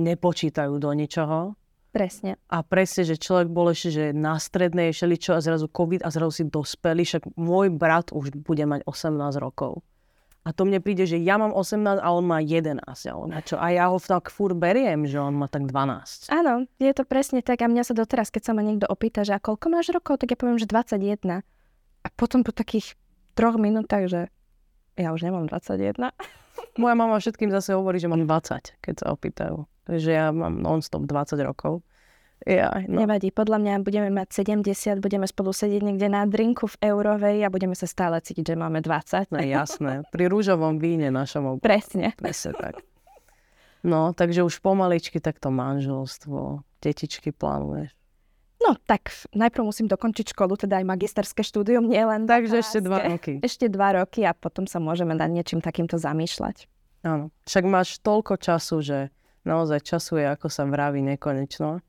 nepočítajú 0.00 0.80
do 0.80 0.90
ničoho. 0.96 1.59
Presne. 1.90 2.38
A 2.46 2.62
presne, 2.62 3.02
že 3.02 3.18
človek 3.18 3.50
bol 3.50 3.74
ešte, 3.74 3.90
že 3.90 4.04
na 4.14 4.38
strednej 4.38 4.94
šeličo 4.94 5.34
a 5.34 5.42
zrazu 5.42 5.66
COVID 5.66 6.06
a 6.06 6.08
zrazu 6.14 6.42
si 6.42 6.44
dospelý, 6.46 7.02
však 7.02 7.34
môj 7.34 7.74
brat 7.74 8.14
už 8.14 8.30
bude 8.46 8.62
mať 8.62 8.86
18 8.86 9.18
rokov. 9.42 9.82
A 10.40 10.56
to 10.56 10.64
mne 10.64 10.80
príde, 10.80 11.04
že 11.04 11.20
ja 11.20 11.36
mám 11.36 11.52
18 11.52 12.00
a 12.00 12.08
on 12.16 12.24
má 12.24 12.40
11. 12.40 12.80
Alebo 12.80 13.28
čo. 13.44 13.60
A 13.60 13.76
ja 13.76 13.92
ho 13.92 14.00
tak 14.00 14.32
fur 14.32 14.56
beriem, 14.56 15.04
že 15.04 15.20
on 15.20 15.36
má 15.36 15.52
tak 15.52 15.68
12. 15.68 16.32
Áno, 16.32 16.64
je 16.80 16.92
to 16.96 17.04
presne 17.04 17.44
tak. 17.44 17.60
A 17.60 17.68
mňa 17.68 17.84
sa 17.84 17.92
doteraz, 17.92 18.32
keď 18.32 18.48
sa 18.48 18.52
ma 18.56 18.64
niekto 18.64 18.88
opýta, 18.88 19.20
že 19.20 19.36
a 19.36 19.42
koľko 19.42 19.68
máš 19.68 19.92
rokov, 19.92 20.16
tak 20.24 20.32
ja 20.32 20.40
poviem, 20.40 20.56
že 20.56 20.64
21. 20.64 21.44
A 22.00 22.08
potom 22.16 22.40
po 22.40 22.56
takých 22.56 22.96
troch 23.36 23.60
minútach, 23.60 24.08
že 24.08 24.32
ja 24.96 25.12
už 25.12 25.28
nemám 25.28 25.44
21. 25.44 26.08
Moja 26.80 26.94
mama 26.96 27.20
všetkým 27.20 27.52
zase 27.52 27.76
hovorí, 27.76 28.00
že 28.00 28.08
mám 28.08 28.24
20, 28.24 28.80
keď 28.80 28.94
sa 28.96 29.06
opýtajú. 29.12 29.68
Že 29.98 30.10
ja 30.14 30.30
mám 30.30 30.62
non-stop 30.62 31.08
20 31.08 31.40
rokov. 31.42 31.82
Ja, 32.48 32.72
no. 32.88 33.04
Nevadí, 33.04 33.28
podľa 33.28 33.60
mňa 33.60 33.74
budeme 33.84 34.08
mať 34.08 34.48
70, 34.48 35.04
budeme 35.04 35.28
spolu 35.28 35.52
sedieť 35.52 35.84
niekde 35.84 36.08
na 36.08 36.24
drinku 36.24 36.72
v 36.72 36.88
Eurovej 36.88 37.44
a 37.44 37.52
budeme 37.52 37.76
sa 37.76 37.84
stále 37.84 38.16
cítiť, 38.16 38.52
že 38.52 38.56
máme 38.56 38.80
20. 38.80 39.28
No 39.28 39.44
jasné, 39.44 40.08
pri 40.08 40.32
rúžovom 40.32 40.80
víne 40.80 41.12
našom. 41.12 41.60
Presne. 41.60 42.16
Presne 42.16 42.56
tak. 42.56 42.80
No, 43.84 44.12
takže 44.16 44.44
už 44.44 44.60
pomaličky 44.64 45.20
takto 45.20 45.52
manželstvo, 45.52 46.64
detičky 46.80 47.32
plánuješ. 47.32 47.92
No 48.60 48.76
tak 48.76 49.08
najprv 49.32 49.64
musím 49.64 49.88
dokončiť 49.88 50.36
školu, 50.36 50.52
teda 50.60 50.84
aj 50.84 50.86
magisterské 50.88 51.40
štúdium, 51.40 51.88
nie 51.88 52.00
len 52.04 52.28
Takže 52.28 52.60
ešte 52.60 52.80
dva 52.84 53.00
roky. 53.08 53.40
Ešte 53.40 53.72
dva 53.72 53.96
roky 54.00 54.20
a 54.28 54.36
potom 54.36 54.68
sa 54.68 54.76
môžeme 54.76 55.16
nad 55.16 55.32
niečím 55.32 55.64
takýmto 55.64 55.96
zamýšľať. 55.96 56.68
Áno, 57.00 57.32
však 57.48 57.64
máš 57.64 57.96
toľko 58.04 58.36
času, 58.36 58.76
že 58.84 58.98
naozaj 59.44 59.80
času 59.84 60.20
je, 60.20 60.26
ako 60.28 60.48
sa 60.52 60.68
vraví, 60.68 61.00
nekonečno. 61.04 61.80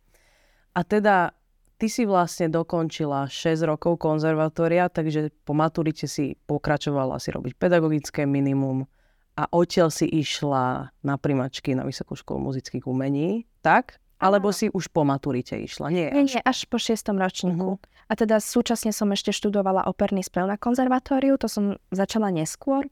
A 0.72 0.80
teda 0.88 1.36
ty 1.82 1.90
si 1.90 2.06
vlastne 2.06 2.48
dokončila 2.48 3.26
6 3.26 3.66
rokov 3.66 3.98
konzervatória, 3.98 4.88
takže 4.88 5.34
po 5.44 5.58
maturite 5.58 6.06
si 6.06 6.38
pokračovala 6.46 7.18
si 7.18 7.34
robiť 7.34 7.58
pedagogické 7.58 8.30
minimum 8.30 8.86
a 9.34 9.50
odtiaľ 9.50 9.90
si 9.90 10.06
išla 10.06 10.94
na 11.02 11.16
primačky 11.18 11.74
na 11.74 11.82
Vysokú 11.82 12.14
školu 12.14 12.54
muzických 12.54 12.86
umení, 12.86 13.50
tak? 13.66 13.98
Alebo 14.22 14.54
si 14.54 14.70
už 14.70 14.94
po 14.94 15.02
maturite 15.02 15.58
išla? 15.58 15.90
Nie, 15.90 16.14
nie, 16.14 16.30
nie 16.30 16.42
až 16.46 16.70
po 16.70 16.78
šiestom 16.78 17.18
ročníku. 17.18 17.82
Uh-huh. 17.82 18.06
A 18.06 18.14
teda 18.14 18.38
súčasne 18.38 18.94
som 18.94 19.10
ešte 19.10 19.34
študovala 19.34 19.90
operný 19.90 20.22
spev 20.22 20.46
na 20.46 20.62
konzervatóriu, 20.62 21.42
to 21.42 21.50
som 21.50 21.82
začala 21.90 22.30
neskôr. 22.30 22.86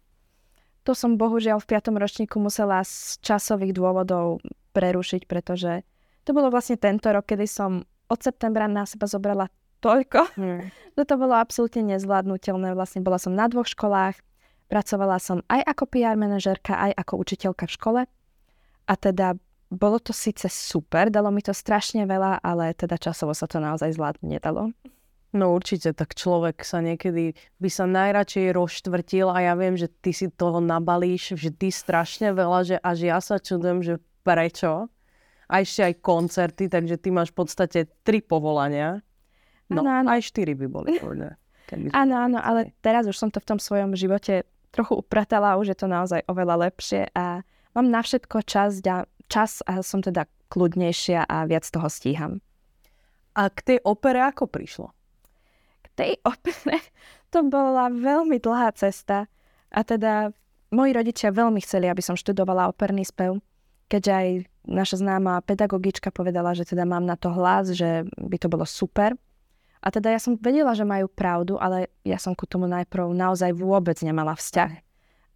To 0.89 0.97
som 0.97 1.21
bohužiaľ 1.21 1.61
v 1.61 1.69
piatom 1.69 2.01
ročníku 2.01 2.41
musela 2.41 2.81
z 2.81 3.21
časových 3.21 3.77
dôvodov 3.77 4.41
prerušiť, 4.73 5.29
pretože 5.29 5.85
to 6.25 6.33
bolo 6.33 6.49
vlastne 6.49 6.81
tento 6.81 7.13
rok, 7.13 7.29
kedy 7.29 7.45
som 7.45 7.85
od 8.09 8.19
septembra 8.25 8.65
na 8.65 8.89
seba 8.89 9.05
zobrala 9.05 9.53
toľko, 9.85 10.33
hmm. 10.33 10.61
že 10.97 11.03
to 11.05 11.13
bolo 11.13 11.37
absolútne 11.37 11.93
nezvládnutelné. 11.93 12.73
Vlastne 12.73 13.05
bola 13.05 13.21
som 13.21 13.37
na 13.37 13.45
dvoch 13.45 13.69
školách, 13.69 14.17
pracovala 14.65 15.21
som 15.21 15.45
aj 15.45 15.61
ako 15.61 15.93
PR 15.93 16.17
manažerka, 16.17 16.73
aj 16.73 16.97
ako 17.05 17.21
učiteľka 17.21 17.69
v 17.69 17.75
škole. 17.77 18.01
A 18.89 18.93
teda 18.97 19.37
bolo 19.69 20.01
to 20.01 20.09
síce 20.09 20.49
super, 20.49 21.13
dalo 21.13 21.29
mi 21.29 21.45
to 21.45 21.53
strašne 21.53 22.09
veľa, 22.09 22.41
ale 22.41 22.73
teda 22.73 22.97
časovo 22.97 23.37
sa 23.37 23.45
to 23.45 23.61
naozaj 23.61 23.93
zvládne 23.93 24.25
nedalo. 24.25 24.73
No 25.29 25.53
určite, 25.53 25.93
tak 25.93 26.17
človek 26.17 26.65
sa 26.65 26.81
niekedy 26.81 27.37
by 27.61 27.69
sa 27.69 27.85
najradšej 27.85 28.49
rozštvrtil 28.49 29.29
a 29.29 29.37
ja 29.45 29.53
viem, 29.53 29.77
že 29.77 29.85
ty 29.85 30.09
si 30.09 30.25
toho 30.33 30.57
nabalíš 30.57 31.37
vždy 31.37 31.69
strašne 31.69 32.33
veľa, 32.33 32.59
že 32.65 32.75
až 32.81 32.97
ja 33.05 33.17
sa 33.21 33.37
čudujem, 33.37 33.85
že 33.85 34.01
prečo. 34.25 34.89
A 35.49 35.61
ešte 35.61 35.85
aj 35.85 36.01
koncerty, 36.01 36.65
takže 36.69 36.97
ty 36.97 37.13
máš 37.13 37.29
v 37.33 37.45
podstate 37.45 37.79
tri 38.01 38.25
povolania. 38.25 39.01
No, 39.69 39.85
ano, 39.85 40.01
ano. 40.01 40.07
aj 40.17 40.33
štyri 40.33 40.57
by 40.57 40.65
boli. 40.65 40.97
Áno, 41.93 42.15
áno, 42.17 42.37
ale 42.41 42.73
teraz 42.81 43.05
už 43.05 43.13
som 43.13 43.29
to 43.29 43.37
v 43.37 43.49
tom 43.53 43.59
svojom 43.61 43.93
živote 43.93 44.49
trochu 44.73 44.97
upratala, 44.97 45.61
už 45.61 45.73
je 45.73 45.77
to 45.77 45.85
naozaj 45.85 46.25
oveľa 46.25 46.69
lepšie 46.69 47.13
a 47.13 47.45
mám 47.77 47.87
na 47.89 48.01
všetko 48.01 48.41
čas 48.45 48.81
čas 49.29 49.61
a 49.69 49.85
som 49.85 50.01
teda 50.01 50.25
kľudnejšia 50.49 51.29
a 51.29 51.45
viac 51.45 51.65
toho 51.69 51.85
stíham. 51.85 52.41
A 53.37 53.53
k 53.53 53.59
tej 53.61 53.77
opere 53.85 54.25
ako 54.25 54.49
prišlo? 54.49 54.89
Tej 55.99 56.15
opere 56.23 56.79
to 57.35 57.43
bola 57.43 57.91
veľmi 57.91 58.39
dlhá 58.39 58.71
cesta 58.79 59.27
a 59.67 59.79
teda 59.83 60.31
moji 60.71 60.91
rodičia 60.95 61.35
veľmi 61.35 61.59
chceli, 61.59 61.91
aby 61.91 61.99
som 61.99 62.15
študovala 62.15 62.71
operný 62.71 63.03
spev, 63.03 63.41
keďže 63.91 64.11
aj 64.13 64.27
naša 64.69 64.95
známa 65.01 65.41
pedagogička 65.43 66.13
povedala, 66.13 66.53
že 66.53 66.63
teda 66.63 66.85
mám 66.85 67.03
na 67.03 67.17
to 67.17 67.33
hlas, 67.33 67.73
že 67.73 68.05
by 68.15 68.37
to 68.37 68.47
bolo 68.47 68.63
super. 68.63 69.17
A 69.79 69.87
teda 69.89 70.11
ja 70.11 70.19
som 70.19 70.35
vedela, 70.35 70.75
že 70.75 70.83
majú 70.83 71.07
pravdu, 71.07 71.55
ale 71.55 71.87
ja 72.03 72.19
som 72.19 72.35
ku 72.35 72.43
tomu 72.43 72.67
najprv 72.67 73.15
naozaj 73.15 73.55
vôbec 73.55 73.95
nemala 74.03 74.35
vzťah. 74.35 74.71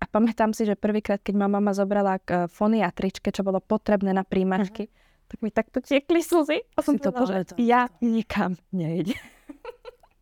A 0.04 0.06
pamätám 0.06 0.52
si, 0.52 0.68
že 0.68 0.76
prvýkrát, 0.76 1.24
keď 1.24 1.40
ma 1.40 1.48
mama 1.48 1.72
zobrala 1.72 2.20
k 2.20 2.52
foniatričke, 2.52 3.32
čo 3.32 3.40
bolo 3.48 3.64
potrebné 3.64 4.12
na 4.12 4.28
príjmačky, 4.28 4.92
uh-huh. 4.92 5.28
tak 5.32 5.38
mi 5.40 5.48
takto 5.48 5.80
tiekli 5.80 6.20
slzy. 6.20 6.60
A 6.76 6.84
som 6.84 7.00
to 7.00 7.16
povedala, 7.16 7.48
ja 7.56 7.88
nikam 8.04 8.60
nejdem. 8.76 9.16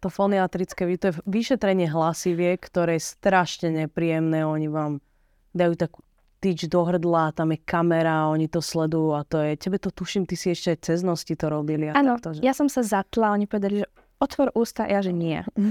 To 0.02 0.10
foniatrické, 0.10 0.90
to 0.98 1.14
je 1.14 1.16
vyšetrenie 1.30 1.86
hlasiviek, 1.86 2.58
ktoré 2.58 2.98
je 2.98 3.06
strašne 3.06 3.70
nepríjemné. 3.70 4.42
Oni 4.42 4.66
vám 4.66 4.98
dajú 5.54 5.78
takú 5.78 6.02
tyč 6.42 6.66
do 6.66 6.82
hrdla, 6.82 7.38
tam 7.38 7.54
je 7.54 7.62
kamera, 7.62 8.26
oni 8.34 8.50
to 8.50 8.66
sledujú 8.66 9.14
a 9.14 9.22
to 9.22 9.46
je, 9.46 9.62
tebe 9.62 9.78
to 9.78 9.94
tuším, 9.94 10.26
ty 10.26 10.34
si 10.34 10.50
ešte 10.50 10.74
aj 10.74 10.80
cez 10.82 11.00
nosti 11.06 11.38
to 11.38 11.54
robili. 11.54 11.94
Áno, 11.94 12.18
že... 12.18 12.42
ja 12.42 12.58
som 12.58 12.66
sa 12.66 12.82
zatla, 12.82 13.38
oni 13.38 13.46
povedali, 13.46 13.86
že 13.86 13.88
otvor 14.18 14.50
ústa, 14.58 14.90
ja 14.90 15.06
že 15.06 15.14
nie. 15.14 15.46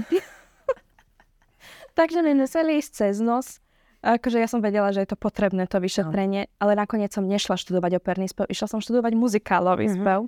Takže 1.99 2.23
mi 2.23 2.39
museli 2.39 2.79
ísť 2.79 2.91
cez 3.03 3.19
nos 3.19 3.59
Akože 4.01 4.41
ja 4.41 4.49
som 4.49 4.65
vedela, 4.65 4.89
že 4.89 5.05
je 5.05 5.13
to 5.13 5.17
potrebné, 5.17 5.69
to 5.69 5.77
vyšetrenie, 5.77 6.49
no. 6.49 6.51
ale 6.57 6.73
nakoniec 6.73 7.13
som 7.13 7.21
nešla 7.21 7.53
študovať 7.53 8.01
operný 8.01 8.33
spev, 8.33 8.49
išla 8.49 8.65
som 8.65 8.81
študovať 8.81 9.13
muzikálový 9.13 9.93
mm-hmm. 9.93 10.01
spev. 10.01 10.21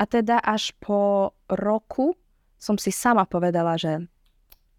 A 0.00 0.08
teda 0.08 0.40
až 0.40 0.72
po 0.80 1.30
roku 1.52 2.16
som 2.62 2.78
si 2.78 2.94
sama 2.94 3.26
povedala, 3.26 3.74
že 3.74 4.06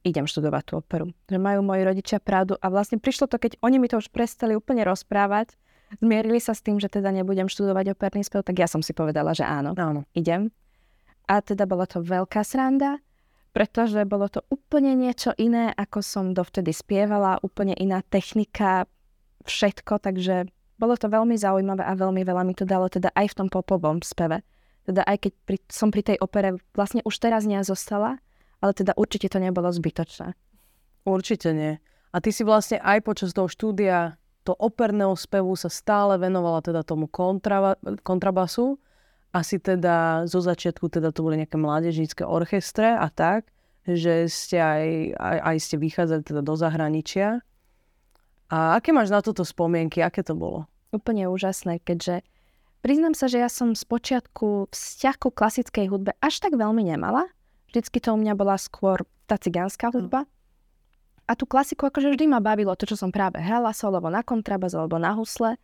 idem 0.08 0.24
študovať 0.24 0.64
tú 0.64 0.74
operu. 0.80 1.12
Že 1.28 1.40
majú 1.44 1.60
moji 1.68 1.84
rodičia 1.84 2.24
pravdu 2.24 2.56
a 2.64 2.72
vlastne 2.72 3.04
prišlo 3.04 3.28
to, 3.28 3.36
keď 3.36 3.60
oni 3.60 3.84
mi 3.84 3.92
to 3.92 4.00
už 4.00 4.08
prestali 4.08 4.56
úplne 4.56 4.88
rozprávať, 4.88 5.60
zmierili 6.00 6.40
sa 6.40 6.56
s 6.56 6.64
tým, 6.64 6.80
že 6.80 6.88
teda 6.88 7.12
nebudem 7.12 7.52
študovať 7.52 7.92
operný 7.92 8.24
spev, 8.24 8.48
tak 8.48 8.64
ja 8.64 8.72
som 8.72 8.80
si 8.80 8.96
povedala, 8.96 9.36
že 9.36 9.44
áno, 9.44 9.76
áno. 9.76 10.08
idem. 10.16 10.48
A 11.28 11.44
teda 11.44 11.68
bola 11.68 11.84
to 11.84 12.00
veľká 12.00 12.40
sranda 12.48 13.04
pretože 13.54 14.02
bolo 14.10 14.26
to 14.28 14.42
úplne 14.50 14.98
niečo 14.98 15.30
iné, 15.38 15.70
ako 15.78 16.02
som 16.02 16.34
dovtedy 16.34 16.74
spievala, 16.74 17.38
úplne 17.46 17.78
iná 17.78 18.02
technika, 18.02 18.90
všetko, 19.46 20.02
takže 20.02 20.50
bolo 20.82 20.98
to 20.98 21.06
veľmi 21.06 21.38
zaujímavé 21.38 21.86
a 21.86 21.94
veľmi 21.94 22.26
veľa 22.26 22.44
mi 22.44 22.58
to 22.58 22.66
dalo 22.66 22.90
teda 22.90 23.14
aj 23.14 23.30
v 23.30 23.38
tom 23.38 23.48
popovom 23.54 24.02
speve. 24.02 24.42
Teda 24.84 25.02
aj 25.08 25.18
keď 25.28 25.34
pri, 25.48 25.58
som 25.72 25.90
pri 25.90 26.04
tej 26.04 26.18
opere 26.20 26.60
vlastne 26.76 27.00
už 27.08 27.16
teraz 27.20 27.48
nie 27.48 27.60
zostala, 27.64 28.20
ale 28.60 28.72
teda 28.76 28.96
určite 29.00 29.32
to 29.32 29.40
nebolo 29.40 29.72
zbytočné. 29.72 30.36
Určite 31.08 31.52
nie. 31.56 31.80
A 32.14 32.20
ty 32.20 32.30
si 32.32 32.44
vlastne 32.44 32.80
aj 32.80 33.00
počas 33.04 33.32
toho 33.32 33.48
štúdia 33.48 34.20
to 34.44 34.52
operného 34.52 35.16
spevu 35.16 35.56
sa 35.56 35.72
stále 35.72 36.20
venovala 36.20 36.60
teda 36.60 36.84
tomu 36.84 37.08
kontraba, 37.08 37.80
kontrabasu 38.04 38.76
asi 39.34 39.58
teda 39.58 40.30
zo 40.30 40.40
začiatku 40.46 40.94
teda 40.94 41.10
to 41.10 41.26
boli 41.26 41.42
nejaké 41.42 41.58
mládežnícke 41.58 42.22
orchestre 42.22 42.94
a 42.94 43.10
tak, 43.10 43.50
že 43.82 44.30
ste 44.30 44.62
aj, 44.62 44.86
aj, 45.18 45.38
aj 45.42 45.58
ste 45.58 45.76
vychádzali 45.82 46.22
teda 46.22 46.42
do 46.46 46.54
zahraničia. 46.54 47.42
A 48.54 48.78
aké 48.78 48.94
máš 48.94 49.10
na 49.10 49.26
toto 49.26 49.42
spomienky? 49.42 50.06
Aké 50.06 50.22
to 50.22 50.38
bolo? 50.38 50.70
Úplne 50.94 51.26
úžasné, 51.34 51.82
keďže 51.82 52.22
priznám 52.84 53.16
sa, 53.16 53.32
že 53.32 53.40
ja 53.40 53.48
som 53.48 53.74
z 53.74 53.88
počiatku 53.88 54.70
vzťah 54.70 55.16
ku 55.18 55.32
klasickej 55.32 55.88
hudbe 55.88 56.12
až 56.20 56.44
tak 56.44 56.60
veľmi 56.60 56.84
nemala. 56.84 57.32
Vždycky 57.72 58.04
to 58.04 58.14
u 58.14 58.20
mňa 58.20 58.36
bola 58.36 58.60
skôr 58.60 59.08
tá 59.26 59.40
cigánska 59.40 59.90
hudba. 59.90 60.28
A 61.24 61.40
tú 61.40 61.48
klasiku 61.48 61.88
akože 61.88 62.12
vždy 62.12 62.28
ma 62.28 62.44
bavilo 62.44 62.76
to, 62.76 62.84
čo 62.84 63.00
som 63.00 63.10
práve 63.10 63.40
hrala 63.40 63.72
solovo 63.72 64.12
na 64.12 64.22
kontrabas 64.22 64.76
alebo 64.76 65.00
na 65.00 65.16
husle, 65.16 65.56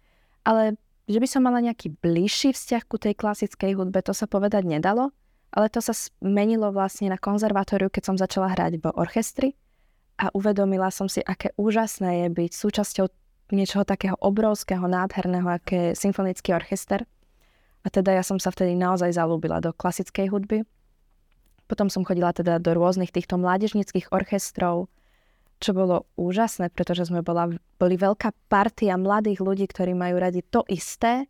ale 0.48 0.80
že 1.12 1.20
by 1.20 1.28
som 1.28 1.44
mala 1.44 1.60
nejaký 1.60 2.00
bližší 2.00 2.56
vzťah 2.56 2.84
ku 2.88 2.96
tej 2.96 3.14
klasickej 3.20 3.76
hudbe, 3.76 4.00
to 4.00 4.16
sa 4.16 4.24
povedať 4.24 4.64
nedalo, 4.64 5.12
ale 5.52 5.68
to 5.68 5.84
sa 5.84 5.92
zmenilo 5.92 6.72
vlastne 6.72 7.12
na 7.12 7.20
konzervatóriu, 7.20 7.92
keď 7.92 8.04
som 8.08 8.16
začala 8.16 8.56
hrať 8.56 8.80
v 8.80 8.86
orchestri 8.96 9.50
a 10.16 10.32
uvedomila 10.32 10.88
som 10.96 11.12
si, 11.12 11.20
aké 11.20 11.52
úžasné 11.60 12.24
je 12.24 12.28
byť 12.32 12.52
súčasťou 12.56 13.06
niečoho 13.56 13.84
takého 13.86 14.16
obrovského, 14.22 14.86
nádherného, 14.86 15.48
aké 15.50 15.94
je 15.94 15.98
symfonický 15.98 16.54
orchester. 16.54 17.06
A 17.84 17.88
teda 17.88 18.12
ja 18.12 18.24
som 18.24 18.38
sa 18.38 18.52
vtedy 18.52 18.76
naozaj 18.76 19.16
zalúbila 19.16 19.64
do 19.64 19.72
klasickej 19.72 20.28
hudby. 20.30 20.68
Potom 21.70 21.88
som 21.88 22.02
chodila 22.02 22.34
teda 22.34 22.58
do 22.58 22.74
rôznych 22.74 23.14
týchto 23.14 23.38
mládežnických 23.38 24.10
orchestrov, 24.10 24.90
čo 25.60 25.72
bolo 25.76 26.08
úžasné, 26.16 26.72
pretože 26.72 27.08
sme 27.12 27.22
bola, 27.22 27.52
boli 27.78 27.96
veľká 28.00 28.32
partia 28.48 28.96
mladých 28.96 29.44
ľudí, 29.44 29.68
ktorí 29.68 29.94
majú 29.94 30.18
radi 30.18 30.42
to 30.42 30.64
isté. 30.72 31.28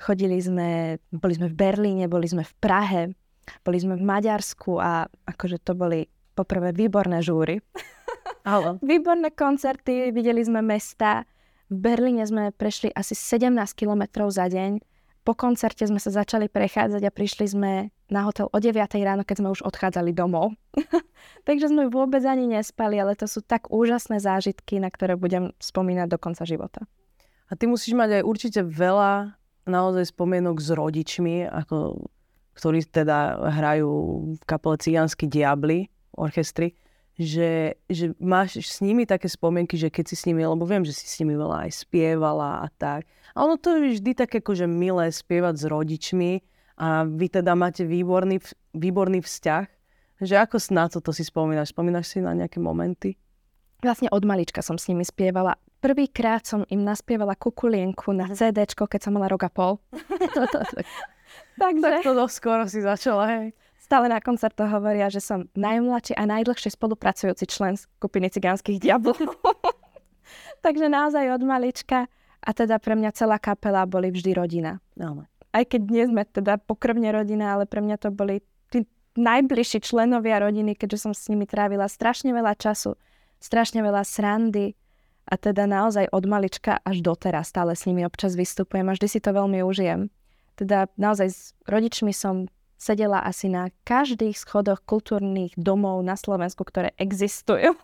Chodili 0.00 0.40
sme, 0.40 0.96
boli 1.12 1.36
sme 1.36 1.52
v 1.52 1.56
Berlíne, 1.56 2.04
boli 2.08 2.24
sme 2.24 2.40
v 2.40 2.54
Prahe, 2.56 3.02
boli 3.60 3.78
sme 3.78 4.00
v 4.00 4.04
Maďarsku 4.04 4.80
a 4.80 5.04
akože 5.06 5.60
to 5.60 5.76
boli 5.76 6.08
poprvé 6.32 6.72
výborné 6.72 7.20
žúry. 7.20 7.60
Ale. 8.48 8.80
výborné 8.90 9.36
koncerty, 9.36 10.08
videli 10.08 10.40
sme 10.40 10.64
mesta. 10.64 11.28
V 11.70 11.76
Berlíne 11.78 12.26
sme 12.26 12.50
prešli 12.50 12.90
asi 12.90 13.14
17 13.14 13.54
kilometrov 13.78 14.34
za 14.34 14.50
deň 14.50 14.82
po 15.20 15.36
koncerte 15.36 15.84
sme 15.84 16.00
sa 16.00 16.08
začali 16.08 16.48
prechádzať 16.48 17.02
a 17.04 17.12
prišli 17.12 17.46
sme 17.46 17.72
na 18.08 18.24
hotel 18.24 18.48
o 18.48 18.56
9 18.58 18.74
ráno, 19.04 19.22
keď 19.22 19.36
sme 19.44 19.52
už 19.52 19.60
odchádzali 19.68 20.16
domov. 20.16 20.56
Takže 21.48 21.68
sme 21.68 21.92
vôbec 21.92 22.24
ani 22.24 22.48
nespali, 22.48 22.96
ale 22.96 23.12
to 23.14 23.28
sú 23.28 23.44
tak 23.44 23.68
úžasné 23.68 24.16
zážitky, 24.18 24.80
na 24.80 24.88
ktoré 24.88 25.20
budem 25.20 25.52
spomínať 25.60 26.08
do 26.08 26.18
konca 26.18 26.42
života. 26.48 26.88
A 27.46 27.54
ty 27.54 27.68
musíš 27.68 27.94
mať 27.94 28.20
aj 28.20 28.22
určite 28.24 28.60
veľa 28.64 29.36
naozaj 29.68 30.08
spomienok 30.08 30.56
s 30.56 30.72
rodičmi, 30.72 31.46
ako, 31.46 32.08
ktorí 32.56 32.80
teda 32.88 33.44
hrajú 33.60 33.92
v 34.40 34.42
kapele 34.48 34.80
Cigánsky 34.80 35.28
diabli, 35.28 35.92
orchestri, 36.16 36.74
že, 37.20 37.76
že 37.84 38.16
máš 38.16 38.64
s 38.64 38.80
nimi 38.80 39.04
také 39.04 39.28
spomienky, 39.28 39.76
že 39.76 39.92
keď 39.92 40.04
si 40.08 40.16
s 40.16 40.24
nimi, 40.24 40.40
lebo 40.40 40.64
viem, 40.64 40.80
že 40.88 40.96
si 40.96 41.04
s 41.04 41.20
nimi 41.20 41.36
veľa 41.36 41.68
aj 41.68 41.84
spievala 41.84 42.64
a 42.64 42.66
tak. 42.72 43.04
A 43.36 43.44
ono 43.44 43.60
to 43.60 43.76
je 43.76 44.00
vždy 44.00 44.16
také 44.16 44.40
akože 44.40 44.64
milé 44.64 45.12
spievať 45.12 45.54
s 45.60 45.64
rodičmi 45.68 46.40
a 46.80 47.04
vy 47.04 47.28
teda 47.28 47.52
máte 47.52 47.84
výborný, 47.84 48.40
výborný 48.72 49.20
vzťah. 49.20 49.68
Že 50.24 50.34
ako 50.40 50.56
na 50.72 50.88
toto 50.88 51.12
si 51.12 51.20
spomínaš? 51.20 51.76
Spomínaš 51.76 52.16
si 52.16 52.24
na 52.24 52.32
nejaké 52.32 52.56
momenty? 52.56 53.20
Vlastne 53.84 54.08
od 54.12 54.24
malička 54.24 54.64
som 54.64 54.80
s 54.80 54.88
nimi 54.88 55.04
spievala. 55.04 55.60
Prvýkrát 55.80 56.44
som 56.44 56.64
im 56.68 56.84
naspievala 56.84 57.36
kukulienku 57.36 58.12
na 58.16 58.28
CD, 58.32 58.64
keď 58.64 59.00
som 59.00 59.16
mala 59.16 59.28
rok 59.28 59.44
a 59.44 59.52
pol. 59.52 59.80
Takže... 61.60 62.00
Tak 62.00 62.04
to 62.04 62.24
skoro 62.28 62.64
si 62.68 62.80
začala, 62.80 63.24
hej. 63.28 63.46
Stále 63.90 64.06
na 64.06 64.22
koncertoch 64.22 64.70
hovoria, 64.70 65.10
že 65.10 65.18
som 65.18 65.50
najmladší 65.58 66.14
a 66.14 66.22
najdlhšie 66.22 66.78
spolupracujúci 66.78 67.42
člen 67.50 67.74
skupiny 67.74 68.30
cigánskych 68.30 68.78
diablov. 68.78 69.18
Takže 70.64 70.86
naozaj 70.86 71.26
od 71.34 71.42
malička 71.42 72.06
a 72.38 72.50
teda 72.54 72.78
pre 72.78 72.94
mňa 72.94 73.10
celá 73.18 73.42
kapela 73.42 73.82
boli 73.90 74.14
vždy 74.14 74.30
rodina. 74.38 74.78
No. 74.94 75.26
Aj 75.50 75.66
keď 75.66 75.90
nie 75.90 76.06
sme 76.06 76.22
teda 76.22 76.62
pokrvne 76.62 77.10
rodina, 77.10 77.58
ale 77.58 77.66
pre 77.66 77.82
mňa 77.82 77.98
to 77.98 78.14
boli 78.14 78.46
tí 78.70 78.86
najbližší 79.18 79.82
členovia 79.82 80.38
rodiny, 80.38 80.78
keďže 80.78 81.10
som 81.10 81.10
s 81.10 81.26
nimi 81.26 81.50
trávila 81.50 81.90
strašne 81.90 82.30
veľa 82.30 82.54
času, 82.62 82.94
strašne 83.42 83.82
veľa 83.82 84.06
srandy 84.06 84.78
a 85.26 85.34
teda 85.34 85.66
naozaj 85.66 86.14
od 86.14 86.30
malička 86.30 86.78
až 86.86 87.02
doteraz 87.02 87.50
stále 87.50 87.74
s 87.74 87.90
nimi 87.90 88.06
občas 88.06 88.38
vystupujem 88.38 88.86
a 88.86 88.94
vždy 88.94 89.08
si 89.10 89.18
to 89.18 89.34
veľmi 89.34 89.66
užijem. 89.66 90.14
Teda 90.54 90.86
naozaj 90.94 91.26
s 91.26 91.58
rodičmi 91.66 92.14
som 92.14 92.46
sedela 92.80 93.20
asi 93.20 93.52
na 93.52 93.68
každých 93.84 94.40
schodoch 94.40 94.80
kultúrnych 94.88 95.52
domov 95.60 96.00
na 96.00 96.16
Slovensku, 96.16 96.64
ktoré 96.64 96.96
existujú. 96.96 97.76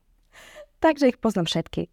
Takže 0.84 1.14
ich 1.14 1.22
poznám 1.22 1.46
všetky. 1.46 1.86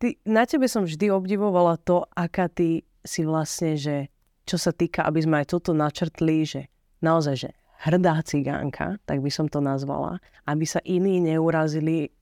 Ty, 0.00 0.08
na 0.24 0.46
tebe 0.46 0.70
som 0.70 0.86
vždy 0.86 1.10
obdivovala 1.10 1.76
to, 1.82 2.06
aká 2.14 2.46
ty 2.46 2.86
si 3.02 3.26
vlastne, 3.26 3.74
že 3.74 4.08
čo 4.46 4.56
sa 4.56 4.70
týka, 4.72 5.04
aby 5.04 5.20
sme 5.20 5.42
aj 5.42 5.52
toto 5.52 5.76
načrtli, 5.76 6.46
že 6.46 6.72
naozaj, 7.04 7.36
že 7.36 7.50
hrdá 7.84 8.22
cigánka, 8.24 8.96
tak 9.04 9.20
by 9.20 9.28
som 9.28 9.50
to 9.50 9.60
nazvala, 9.60 10.22
aby 10.48 10.64
sa 10.64 10.80
iní 10.86 11.20
neurazili 11.20 12.14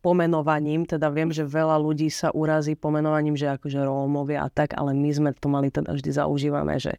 pomenovaním, 0.00 0.86
teda 0.86 1.10
viem, 1.10 1.34
že 1.34 1.44
veľa 1.44 1.76
ľudí 1.82 2.08
sa 2.08 2.30
urazí 2.30 2.78
pomenovaním, 2.78 3.34
že 3.34 3.50
akože 3.52 3.84
Rómovia 3.84 4.46
a 4.46 4.48
tak, 4.48 4.72
ale 4.78 4.94
my 4.94 5.10
sme 5.10 5.30
to 5.34 5.50
mali 5.50 5.68
teda 5.68 5.90
vždy 5.92 6.10
zaužívané, 6.14 6.78
že 6.78 6.96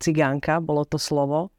cigánka, 0.00 0.60
bolo 0.60 0.84
to 0.84 1.00
slovo. 1.00 1.52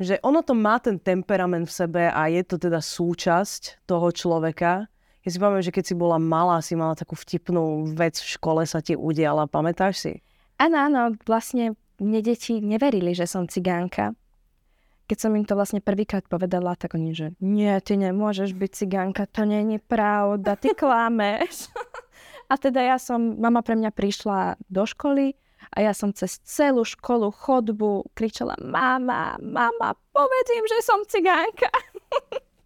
Že 0.00 0.18
ono 0.26 0.42
to 0.42 0.58
má 0.58 0.82
ten 0.82 0.98
temperament 0.98 1.70
v 1.70 1.76
sebe 1.76 2.02
a 2.10 2.26
je 2.26 2.42
to 2.42 2.58
teda 2.58 2.82
súčasť 2.82 3.86
toho 3.86 4.10
človeka. 4.10 4.90
Ja 5.22 5.28
si 5.30 5.38
pamätám, 5.38 5.64
že 5.70 5.74
keď 5.74 5.84
si 5.86 5.94
bola 5.94 6.18
malá, 6.18 6.58
si 6.60 6.74
mala 6.74 6.98
takú 6.98 7.14
vtipnú 7.14 7.94
vec 7.94 8.18
v 8.18 8.28
škole, 8.36 8.66
sa 8.66 8.82
ti 8.82 8.98
udiala. 8.98 9.46
Pamätáš 9.46 9.94
si? 10.02 10.12
Áno, 10.58 10.76
áno. 10.76 11.00
Vlastne 11.24 11.78
mne 12.02 12.20
deti 12.20 12.58
neverili, 12.58 13.14
že 13.14 13.24
som 13.24 13.46
cigánka 13.46 14.12
keď 15.04 15.18
som 15.20 15.36
im 15.36 15.44
to 15.44 15.52
vlastne 15.52 15.84
prvýkrát 15.84 16.24
povedala, 16.24 16.76
tak 16.80 16.96
oni, 16.96 17.12
že 17.12 17.26
nie, 17.44 17.70
ty 17.84 18.00
nemôžeš 18.00 18.56
byť 18.56 18.70
cigánka, 18.72 19.28
to 19.28 19.44
nie 19.44 19.76
je 19.76 19.80
pravda, 19.84 20.56
ty 20.56 20.72
klameš. 20.72 21.68
a 22.52 22.54
teda 22.56 22.80
ja 22.80 22.96
som, 22.96 23.36
mama 23.36 23.60
pre 23.60 23.76
mňa 23.76 23.92
prišla 23.92 24.56
do 24.72 24.88
školy 24.88 25.36
a 25.70 25.76
ja 25.80 25.92
som 25.96 26.12
cez 26.12 26.40
celú 26.44 26.84
školu 26.84 27.32
chodbu 27.32 28.12
kričala 28.12 28.58
mama, 28.60 29.38
mama, 29.40 29.96
povedz 30.12 30.50
že 30.68 30.78
som 30.84 31.00
cigánka. 31.08 31.70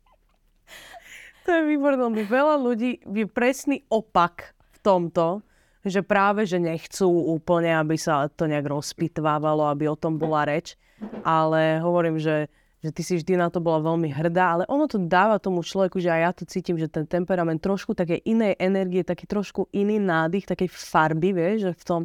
to 1.44 1.48
je 1.52 1.62
výborné, 1.68 2.24
veľa 2.26 2.56
ľudí 2.58 3.02
je 3.02 3.26
presný 3.30 3.86
opak 3.92 4.56
v 4.74 4.78
tomto, 4.82 5.44
že 5.86 6.02
práve, 6.02 6.44
že 6.44 6.58
nechcú 6.58 7.06
úplne, 7.06 7.72
aby 7.78 7.94
sa 7.94 8.26
to 8.28 8.50
nejak 8.50 8.66
rozpitvávalo, 8.66 9.70
aby 9.70 9.86
o 9.88 9.96
tom 9.96 10.18
bola 10.18 10.44
reč 10.44 10.74
ale 11.22 11.78
hovorím, 11.78 12.18
že, 12.18 12.50
že 12.82 12.90
ty 12.90 13.02
si 13.02 13.14
vždy 13.18 13.38
na 13.38 13.48
to 13.50 13.62
bola 13.62 13.82
veľmi 13.82 14.10
hrdá, 14.10 14.58
ale 14.58 14.64
ono 14.66 14.90
to 14.90 14.98
dáva 14.98 15.38
tomu 15.38 15.62
človeku, 15.62 16.02
že 16.02 16.10
aj 16.10 16.20
ja 16.20 16.30
to 16.34 16.44
cítim, 16.46 16.76
že 16.78 16.90
ten 16.90 17.06
temperament 17.06 17.62
trošku 17.62 17.94
také 17.94 18.18
inej 18.26 18.58
energie, 18.58 19.02
taký 19.06 19.26
trošku 19.26 19.70
iný 19.74 20.02
nádych, 20.02 20.46
takej 20.46 20.68
farby, 20.70 21.30
vieš, 21.34 21.70
že 21.70 21.72
v 21.74 21.84
tom 21.86 22.02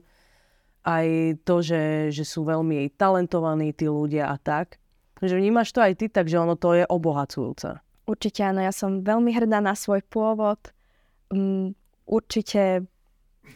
aj 0.83 1.39
to, 1.47 1.63
že, 1.63 2.11
že 2.11 2.23
sú 2.27 2.43
veľmi 2.43 2.91
talentovaní 2.99 3.71
tí 3.71 3.87
ľudia 3.87 4.31
a 4.31 4.37
tak. 4.39 4.79
Že 5.23 5.39
vnímaš 5.39 5.71
to 5.71 5.79
aj 5.79 5.93
ty, 5.95 6.05
takže 6.11 6.35
ono 6.35 6.59
to 6.59 6.75
je 6.75 6.83
obohacujúce. 6.87 7.79
Určite 8.03 8.43
áno, 8.43 8.59
ja 8.59 8.75
som 8.75 8.99
veľmi 8.99 9.31
hrdá 9.31 9.63
na 9.63 9.71
svoj 9.79 10.03
pôvod. 10.11 10.59
Um, 11.31 11.71
určite 12.03 12.83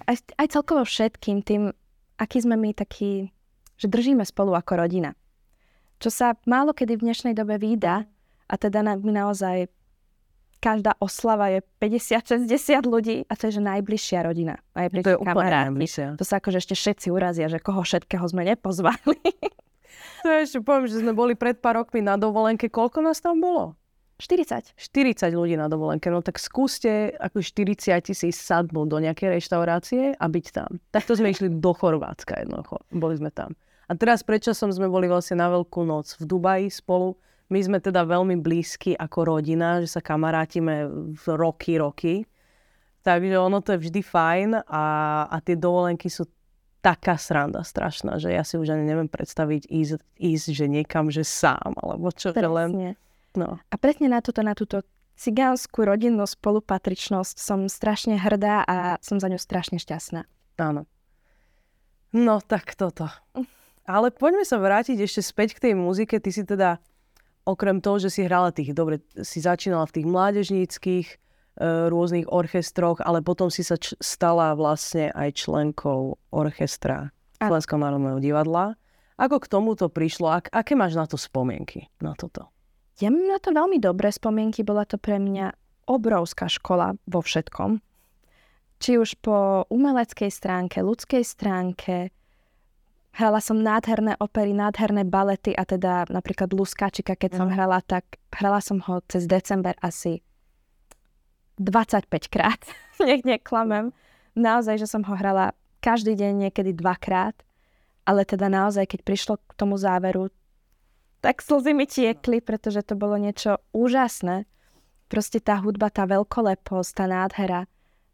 aj, 0.07 0.15
aj 0.39 0.47
celkovo 0.55 0.87
všetkým 0.87 1.43
tým, 1.43 1.75
aký 2.15 2.39
sme 2.39 2.55
my 2.55 2.71
takí, 2.71 3.35
že 3.75 3.91
držíme 3.91 4.23
spolu 4.23 4.55
ako 4.55 4.87
rodina 4.87 5.11
čo 5.97 6.09
sa 6.13 6.37
málo 6.45 6.73
kedy 6.73 6.97
v 6.97 7.05
dnešnej 7.09 7.33
dobe 7.33 7.57
výda 7.57 8.05
a 8.47 8.53
teda 8.55 8.85
na, 8.85 8.93
my 8.97 9.11
naozaj 9.25 9.69
každá 10.57 10.97
oslava 10.97 11.53
je 11.53 11.59
50-60 11.81 12.49
ľudí 12.85 13.17
a 13.29 13.33
to 13.37 13.49
je 13.49 13.57
že 13.57 13.63
najbližšia 13.63 14.19
rodina. 14.25 14.57
Najbližšia 14.73 15.05
to 15.05 15.13
je 15.13 15.19
úplne 15.21 15.53
najbližšia. 15.53 16.05
To 16.17 16.25
sa 16.25 16.41
akože 16.41 16.57
ešte 16.61 16.75
všetci 16.75 17.07
urazia, 17.13 17.47
že 17.47 17.61
koho 17.61 17.81
všetkého 17.85 18.25
sme 18.25 18.45
nepozvali. 18.45 19.21
to 20.25 20.27
je 20.27 20.39
ešte 20.43 20.59
poviem, 20.65 20.89
že 20.89 21.01
sme 21.01 21.13
boli 21.13 21.37
pred 21.37 21.57
pár 21.61 21.85
rokmi 21.85 22.01
na 22.01 22.17
dovolenke. 22.17 22.67
Koľko 22.67 23.05
nás 23.05 23.21
tam 23.21 23.39
bolo? 23.39 23.77
40. 24.17 24.73
40 24.73 25.29
ľudí 25.37 25.53
na 25.53 25.69
dovolenke. 25.69 26.09
No 26.09 26.25
tak 26.25 26.41
skúste 26.41 27.13
ako 27.21 27.45
40 27.45 28.01
si 28.17 28.29
sadnúť 28.33 28.87
do 28.89 28.97
nejakej 28.97 29.37
reštaurácie 29.37 30.17
a 30.17 30.25
byť 30.25 30.45
tam. 30.49 30.81
Takto 30.89 31.13
sme 31.13 31.29
išli 31.29 31.53
do 31.53 31.71
Chorvátska 31.71 32.41
jednoducho. 32.41 32.81
Boli 32.89 33.21
sme 33.21 33.29
tam. 33.29 33.53
A 33.87 33.93
teraz 33.93 34.25
predčasom 34.25 34.73
sme 34.73 34.89
boli 34.89 35.05
vlastne 35.07 35.39
na 35.39 35.47
Veľkú 35.53 35.85
noc 35.85 36.17
v 36.17 36.23
Dubaji 36.25 36.67
spolu. 36.73 37.15
My 37.47 37.59
sme 37.63 37.79
teda 37.79 38.03
veľmi 38.03 38.35
blízki 38.43 38.91
ako 38.95 39.39
rodina, 39.39 39.79
že 39.79 39.87
sa 39.87 40.03
kamarátime 40.03 40.91
roky, 41.23 41.79
roky. 41.79 42.15
Takže 43.07 43.39
ono 43.39 43.63
to 43.63 43.75
je 43.75 43.87
vždy 43.87 44.01
fajn 44.03 44.49
a, 44.67 44.85
a 45.31 45.37
tie 45.39 45.55
dovolenky 45.55 46.11
sú 46.11 46.27
taká 46.83 47.15
sranda 47.15 47.63
strašná, 47.63 48.19
že 48.19 48.35
ja 48.35 48.43
si 48.43 48.59
už 48.59 48.75
ani 48.75 48.83
neviem 48.83 49.07
predstaviť 49.07 49.63
ísť, 49.67 49.99
ísť 50.19 50.47
že 50.51 50.65
niekam, 50.67 51.07
že 51.07 51.23
sám, 51.23 51.75
alebo 51.79 52.11
čo, 52.11 52.35
presne. 52.35 52.51
len... 52.51 52.69
No. 53.35 53.59
A 53.59 53.75
presne 53.79 54.11
na 54.11 54.19
túto, 54.19 54.43
na 54.43 54.51
túto 54.57 54.83
cigánsku 55.17 55.83
rodinnú 55.83 56.23
spolupatričnosť 56.23 57.35
som 57.37 57.65
strašne 57.67 58.15
hrdá 58.15 58.63
a 58.63 58.75
som 59.01 59.17
za 59.17 59.27
ňu 59.27 59.41
strašne 59.41 59.81
šťastná. 59.81 60.25
Áno. 60.61 60.85
No 62.13 62.39
tak 62.39 62.77
toto. 62.77 63.09
Ale 63.83 64.11
poďme 64.11 64.47
sa 64.47 64.59
vrátiť 64.61 64.99
ešte 64.99 65.21
späť 65.23 65.57
k 65.57 65.69
tej 65.69 65.73
muzike. 65.75 66.19
Ty 66.19 66.29
si 66.31 66.43
teda, 66.43 66.79
okrem 67.47 67.79
toho, 67.79 68.03
že 68.03 68.11
si 68.11 68.27
hrala 68.27 68.51
tých, 68.51 68.75
dobre, 68.75 68.99
si 69.23 69.39
začínala 69.39 69.87
v 69.87 69.95
tých 69.95 70.07
mládežníckých 70.11 71.07
e, 71.07 71.15
rôznych 71.87 72.27
orchestroch, 72.27 72.99
ale 72.99 73.23
potom 73.23 73.47
si 73.47 73.63
sa 73.63 73.79
č- 73.79 73.95
stala 74.03 74.51
vlastne 74.59 75.15
aj 75.15 75.47
členkou 75.47 76.19
orchestra 76.35 77.15
Slovenského 77.39 77.79
národného 77.79 78.19
divadla. 78.19 78.75
Ako 79.17 79.41
k 79.41 79.49
tomuto 79.49 79.87
prišlo? 79.89 80.29
Ak, 80.29 80.51
aké 80.51 80.75
máš 80.77 80.93
na 80.93 81.07
to 81.09 81.15
spomienky, 81.17 81.89
na 82.03 82.13
toto? 82.13 82.51
Ja 82.97 83.13
mám 83.13 83.29
na 83.29 83.39
to 83.41 83.53
veľmi 83.53 83.77
dobré 83.77 84.09
spomienky. 84.09 84.65
Bola 84.65 84.85
to 84.85 84.97
pre 84.97 85.17
mňa 85.21 85.53
obrovská 85.89 86.49
škola 86.49 86.97
vo 87.05 87.21
všetkom. 87.21 87.81
Či 88.77 89.01
už 89.01 89.17
po 89.25 89.65
umeleckej 89.73 90.29
stránke, 90.29 90.85
ľudskej 90.85 91.25
stránke, 91.25 92.13
Hrala 93.17 93.41
som 93.41 93.57
nádherné 93.57 94.13
opery, 94.21 94.53
nádherné 94.53 95.01
balety 95.01 95.57
a 95.57 95.65
teda 95.65 96.05
napríklad 96.13 96.53
Luskačika, 96.53 97.17
keď 97.17 97.41
som 97.41 97.49
mhm. 97.49 97.53
hrala, 97.57 97.81
tak 97.81 98.21
hrala 98.29 98.61
som 98.61 98.77
ho 98.85 99.01
cez 99.09 99.25
december 99.25 99.73
asi 99.81 100.21
25 101.57 102.13
krát. 102.29 102.61
Nech 103.01 103.25
neklamem. 103.25 103.89
Naozaj, 104.37 104.85
že 104.85 104.87
som 104.87 105.01
ho 105.01 105.17
hrala 105.17 105.57
každý 105.81 106.13
deň, 106.13 106.49
niekedy 106.49 106.77
dvakrát. 106.77 107.33
Ale 108.05 108.23
teda 108.23 108.47
naozaj, 108.47 108.85
keď 108.85 108.99
prišlo 109.03 109.35
k 109.41 109.51
tomu 109.57 109.75
záveru, 109.75 110.29
tak 111.19 111.41
slzy 111.41 111.73
mi 111.73 111.89
tiekli, 111.89 112.39
pretože 112.39 112.85
to 112.85 112.93
bolo 112.93 113.17
niečo 113.17 113.57
úžasné. 113.73 114.45
Proste 115.09 115.41
tá 115.41 115.57
hudba, 115.57 115.89
tá 115.89 116.05
veľkoleposť, 116.05 116.91
tá 116.93 117.05
nádhera. 117.09 117.65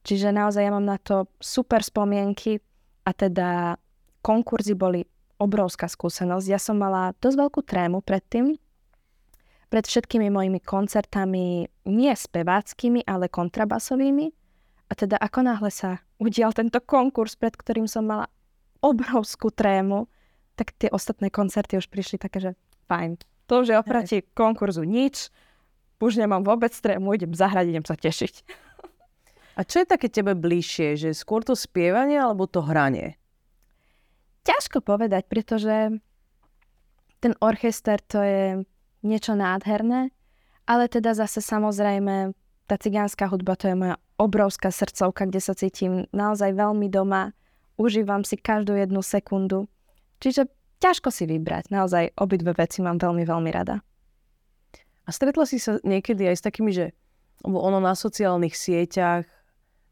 Čiže 0.07 0.31
naozaj 0.31 0.63
ja 0.63 0.71
mám 0.71 0.87
na 0.87 0.97
to 0.97 1.27
super 1.43 1.83
spomienky 1.83 2.63
a 3.03 3.11
teda 3.11 3.77
konkurzy 4.23 4.73
boli 4.73 5.03
obrovská 5.35 5.91
skúsenosť. 5.91 6.47
Ja 6.47 6.57
som 6.57 6.79
mala 6.79 7.11
dosť 7.19 7.37
veľkú 7.43 7.61
trému 7.67 7.99
predtým, 7.99 8.55
pred 9.67 9.89
všetkými 9.89 10.29
mojimi 10.29 10.61
koncertami, 10.61 11.65
nie 11.89 12.13
speváckými, 12.13 13.09
ale 13.09 13.25
kontrabasovými. 13.25 14.29
A 14.87 14.93
teda 14.93 15.17
ako 15.17 15.39
náhle 15.49 15.73
sa 15.73 15.97
udial 16.21 16.53
tento 16.53 16.77
konkurs, 16.77 17.33
pred 17.33 17.57
ktorým 17.57 17.89
som 17.89 18.05
mala 18.05 18.29
obrovskú 18.85 19.49
trému, 19.49 20.05
tak 20.53 20.77
tie 20.77 20.93
ostatné 20.93 21.33
koncerty 21.33 21.81
už 21.81 21.89
prišli 21.89 22.21
také, 22.21 22.37
že 22.37 22.51
fajn. 22.85 23.17
To, 23.49 23.65
že 23.65 23.73
oproti 23.73 24.21
konkurzu 24.37 24.85
nič, 24.85 25.33
už 25.97 26.19
nemám 26.21 26.45
vôbec 26.45 26.75
trému, 26.75 27.15
idem 27.15 27.33
zahrať, 27.33 27.65
idem 27.73 27.85
sa 27.87 27.97
tešiť. 27.97 28.33
A 29.57 29.65
čo 29.65 29.81
je 29.81 29.87
také 29.89 30.11
tebe 30.11 30.35
bližšie, 30.35 30.99
že 30.99 31.09
skôr 31.17 31.41
to 31.41 31.55
spievanie 31.57 32.19
alebo 32.19 32.45
to 32.45 32.61
hranie? 32.61 33.17
Ťažko 34.43 34.83
povedať, 34.83 35.27
pretože 35.31 35.99
ten 37.23 37.33
orchester 37.39 38.03
to 38.03 38.19
je 38.19 38.45
niečo 39.03 39.35
nádherné, 39.39 40.11
ale 40.67 40.91
teda 40.91 41.15
zase 41.15 41.39
samozrejme 41.39 42.35
tá 42.67 42.75
cigánska 42.75 43.27
hudba 43.27 43.55
to 43.55 43.71
je 43.71 43.75
moja 43.75 43.95
obrovská 44.19 44.71
srdcovka, 44.71 45.27
kde 45.27 45.41
sa 45.43 45.55
cítim 45.55 46.07
naozaj 46.15 46.55
veľmi 46.55 46.87
doma, 46.87 47.35
užívam 47.75 48.23
si 48.23 48.39
každú 48.39 48.75
jednu 48.75 49.03
sekundu. 49.03 49.67
Čiže 50.23 50.47
ťažko 50.79 51.11
si 51.11 51.27
vybrať, 51.27 51.71
naozaj 51.71 52.15
obidve 52.15 52.55
veci 52.55 52.79
mám 52.79 52.99
veľmi, 52.99 53.23
veľmi 53.27 53.51
rada. 53.51 53.83
A 55.03 55.09
stretla 55.11 55.43
si 55.43 55.59
sa 55.59 55.79
niekedy 55.83 56.27
aj 56.31 56.39
s 56.39 56.45
takými, 56.47 56.71
že 56.71 56.95
ono 57.43 57.83
na 57.83 57.91
sociálnych 57.91 58.55
sieťach 58.55 59.27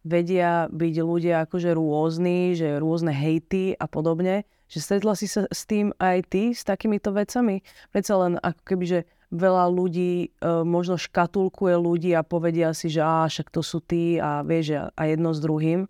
vedia 0.01 0.67
byť 0.73 0.95
ľudia 1.01 1.45
akože 1.45 1.77
rôzni, 1.77 2.57
že 2.57 2.81
rôzne 2.81 3.13
hejty 3.13 3.77
a 3.77 3.85
podobne, 3.85 4.49
že 4.71 4.79
stretla 4.81 5.13
si 5.13 5.27
sa 5.27 5.45
s 5.51 5.67
tým 5.67 5.93
aj 5.99 6.17
ty, 6.31 6.43
s 6.55 6.65
takýmito 6.65 7.11
vecami? 7.13 7.61
Predsa 7.91 8.13
len 8.17 8.33
ako 8.39 8.61
keby, 8.65 8.85
že 8.87 8.99
veľa 9.31 9.71
ľudí 9.71 10.27
e, 10.27 10.47
možno 10.67 10.99
škatulkuje 10.99 11.75
ľudí 11.79 12.11
a 12.15 12.23
povedia 12.23 12.75
si, 12.75 12.91
že 12.91 12.99
á, 12.99 13.27
však 13.27 13.47
to 13.47 13.63
sú 13.63 13.79
tí 13.79 14.19
a 14.19 14.43
vieš, 14.43 14.91
a 14.91 15.01
jedno 15.07 15.31
s 15.31 15.39
druhým. 15.39 15.87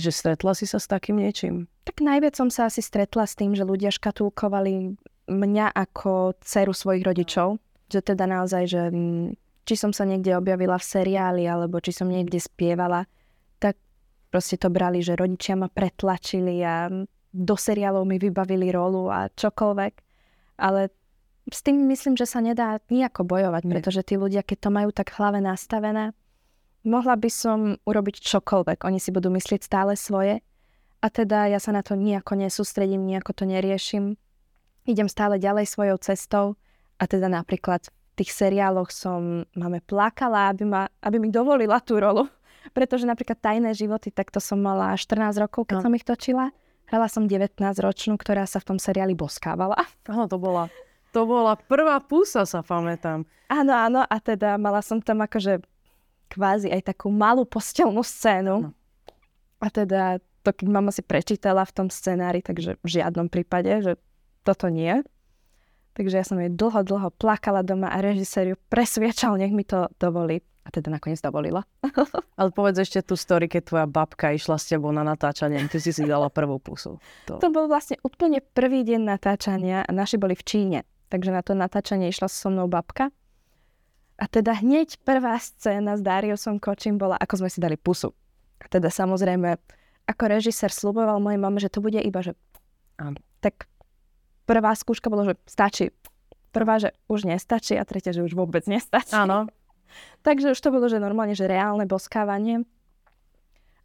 Že 0.00 0.10
stretla 0.12 0.52
si 0.56 0.64
sa 0.64 0.80
s 0.80 0.88
takým 0.88 1.20
niečím? 1.20 1.68
Tak 1.84 2.00
najviac 2.00 2.32
som 2.38 2.48
sa 2.48 2.72
asi 2.72 2.80
stretla 2.80 3.28
s 3.28 3.36
tým, 3.36 3.52
že 3.52 3.68
ľudia 3.68 3.92
škatulkovali 3.92 4.96
mňa 5.28 5.66
ako 5.76 6.40
dceru 6.40 6.72
svojich 6.72 7.04
rodičov. 7.04 7.60
Že 7.92 8.14
teda 8.14 8.24
naozaj, 8.24 8.64
že 8.70 8.82
či 9.64 9.74
som 9.76 9.92
sa 9.94 10.08
niekde 10.08 10.34
objavila 10.34 10.80
v 10.80 10.88
seriáli, 10.88 11.44
alebo 11.46 11.78
či 11.78 11.92
som 11.94 12.08
niekde 12.10 12.40
spievala, 12.40 13.06
tak 13.62 13.76
proste 14.32 14.56
to 14.56 14.72
brali, 14.72 15.04
že 15.04 15.18
rodičia 15.18 15.58
ma 15.58 15.68
pretlačili 15.68 16.62
a 16.64 16.88
do 17.30 17.54
seriálov 17.54 18.02
mi 18.02 18.18
vybavili 18.18 18.74
rolu 18.74 19.06
a 19.06 19.30
čokoľvek. 19.30 19.94
Ale 20.60 20.90
s 21.50 21.60
tým 21.62 21.86
myslím, 21.88 22.18
že 22.18 22.26
sa 22.26 22.42
nedá 22.42 22.78
nejako 22.90 23.24
bojovať, 23.26 23.62
Nie. 23.64 23.72
pretože 23.78 24.02
tí 24.06 24.14
ľudia, 24.18 24.42
keď 24.42 24.58
to 24.66 24.70
majú 24.70 24.90
tak 24.90 25.14
hlave 25.14 25.38
nastavené, 25.40 26.12
mohla 26.84 27.14
by 27.16 27.30
som 27.30 27.58
urobiť 27.86 28.22
čokoľvek. 28.22 28.84
Oni 28.84 28.98
si 29.00 29.10
budú 29.14 29.30
myslieť 29.32 29.60
stále 29.64 29.94
svoje. 29.96 30.42
A 31.00 31.06
teda 31.08 31.48
ja 31.48 31.56
sa 31.56 31.72
na 31.72 31.80
to 31.80 31.96
nejako 31.96 32.36
nesústredím, 32.36 33.08
nejako 33.08 33.32
to 33.32 33.44
neriešim. 33.48 34.20
Idem 34.84 35.08
stále 35.08 35.40
ďalej 35.40 35.64
svojou 35.72 35.96
cestou. 35.96 36.60
A 37.00 37.08
teda 37.08 37.32
napríklad 37.32 37.88
v 37.88 37.96
tých 38.18 38.30
seriáloch 38.34 38.90
som 38.90 39.46
máme 39.54 39.80
plakala, 39.84 40.50
aby, 40.50 40.64
ma, 40.66 40.90
aby 41.02 41.16
mi 41.18 41.28
dovolila 41.30 41.78
tú 41.82 41.98
rolu. 41.98 42.26
Pretože 42.76 43.08
napríklad 43.08 43.40
Tajné 43.40 43.72
životy, 43.72 44.12
tak 44.12 44.28
to 44.28 44.38
som 44.38 44.60
mala 44.60 44.92
14 44.94 45.40
rokov, 45.40 45.70
keď 45.70 45.76
no. 45.80 45.84
som 45.88 45.96
ich 45.96 46.04
točila. 46.04 46.52
Hrala 46.90 47.06
som 47.06 47.30
19-ročnú, 47.30 48.18
ktorá 48.18 48.44
sa 48.50 48.58
v 48.58 48.74
tom 48.74 48.78
seriáli 48.82 49.14
boskávala. 49.14 49.78
Áno, 50.10 50.26
to 50.26 50.36
bola 50.36 50.68
to 51.10 51.26
bola 51.26 51.58
prvá 51.58 51.98
pusa, 51.98 52.46
sa 52.46 52.62
pamätám. 52.62 53.26
Áno, 53.50 53.74
áno, 53.74 54.00
a 54.06 54.16
teda 54.22 54.54
mala 54.54 54.78
som 54.78 55.02
tam 55.02 55.26
akože 55.26 55.58
kvázi 56.30 56.70
aj 56.70 56.94
takú 56.94 57.10
malú 57.10 57.42
postelnú 57.42 58.06
scénu. 58.06 58.70
No. 58.70 58.72
A 59.58 59.66
teda 59.68 60.22
to, 60.46 60.50
keď 60.54 60.66
mama 60.70 60.94
si 60.94 61.02
prečítala 61.02 61.66
v 61.66 61.74
tom 61.74 61.88
scenári, 61.90 62.40
takže 62.40 62.78
v 62.80 62.88
žiadnom 62.88 63.26
prípade, 63.26 63.74
že 63.82 63.92
toto 64.46 64.70
nie. 64.70 65.02
Takže 66.00 66.16
ja 66.16 66.24
som 66.24 66.40
jej 66.40 66.48
dlho, 66.48 66.80
dlho 66.80 67.12
plakala 67.12 67.60
doma 67.60 67.92
a 67.92 68.00
režisér 68.00 68.56
ju 68.56 68.56
presviečal, 68.72 69.36
nech 69.36 69.52
mi 69.52 69.68
to 69.68 69.84
dovolí. 70.00 70.40
A 70.64 70.72
teda 70.72 70.88
nakoniec 70.88 71.20
dovolila. 71.20 71.60
Ale 72.40 72.48
povedz 72.56 72.80
ešte 72.80 73.04
tú 73.04 73.20
story, 73.20 73.52
keď 73.52 73.62
tvoja 73.68 73.84
babka 73.84 74.32
išla 74.32 74.56
s 74.56 74.64
tebou 74.64 74.96
na 74.96 75.04
natáčanie, 75.04 75.60
ty 75.68 75.76
si 75.76 75.92
si 75.92 76.08
dala 76.08 76.32
prvú 76.32 76.56
pusu. 76.56 76.96
To... 77.28 77.36
to 77.36 77.52
bol 77.52 77.68
vlastne 77.68 78.00
úplne 78.00 78.40
prvý 78.40 78.80
deň 78.80 79.00
natáčania 79.04 79.84
a 79.84 79.90
naši 79.92 80.16
boli 80.16 80.32
v 80.32 80.40
Číne. 80.40 80.78
Takže 81.12 81.36
na 81.36 81.44
to 81.44 81.52
natáčanie 81.52 82.08
išla 82.08 82.32
so 82.32 82.48
mnou 82.48 82.64
babka. 82.64 83.12
A 84.16 84.24
teda 84.24 84.56
hneď 84.56 85.04
prvá 85.04 85.36
scéna 85.36 86.00
s 86.00 86.04
Dariusom 86.04 86.64
Kočím 86.64 86.96
bola, 86.96 87.20
ako 87.20 87.44
sme 87.44 87.52
si 87.52 87.60
dali 87.60 87.76
pusu. 87.76 88.16
A 88.56 88.72
teda 88.72 88.88
samozrejme, 88.88 89.60
ako 90.08 90.24
režisér 90.32 90.72
sluboval 90.72 91.20
mojej 91.20 91.40
mame, 91.40 91.60
že 91.60 91.68
to 91.68 91.84
bude 91.84 92.00
iba, 92.00 92.24
že 92.24 92.32
áno. 92.96 93.20
Tak 93.44 93.68
prvá 94.50 94.74
skúška 94.74 95.06
bolo, 95.06 95.30
že 95.30 95.38
stačí. 95.46 95.94
Prvá, 96.50 96.82
že 96.82 96.90
už 97.06 97.30
nestačí 97.30 97.78
a 97.78 97.86
tretia, 97.86 98.10
že 98.10 98.26
už 98.26 98.34
vôbec 98.34 98.66
nestačí. 98.66 99.14
Áno. 99.14 99.46
Takže 100.26 100.50
už 100.50 100.58
to 100.58 100.74
bolo, 100.74 100.90
že 100.90 100.98
normálne, 100.98 101.38
že 101.38 101.46
reálne 101.46 101.86
boskávanie. 101.86 102.66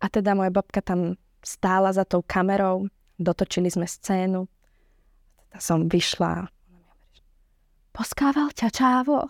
A 0.02 0.10
teda 0.10 0.34
moja 0.34 0.50
babka 0.50 0.82
tam 0.82 1.22
stála 1.46 1.94
za 1.94 2.10
tou 2.10 2.26
kamerou, 2.26 2.90
dotočili 3.22 3.70
sme 3.70 3.86
scénu. 3.86 4.50
Teda 5.38 5.60
som 5.62 5.86
vyšla. 5.86 6.50
Poskával 7.94 8.50
ťa 8.50 8.70
čávo? 8.74 9.30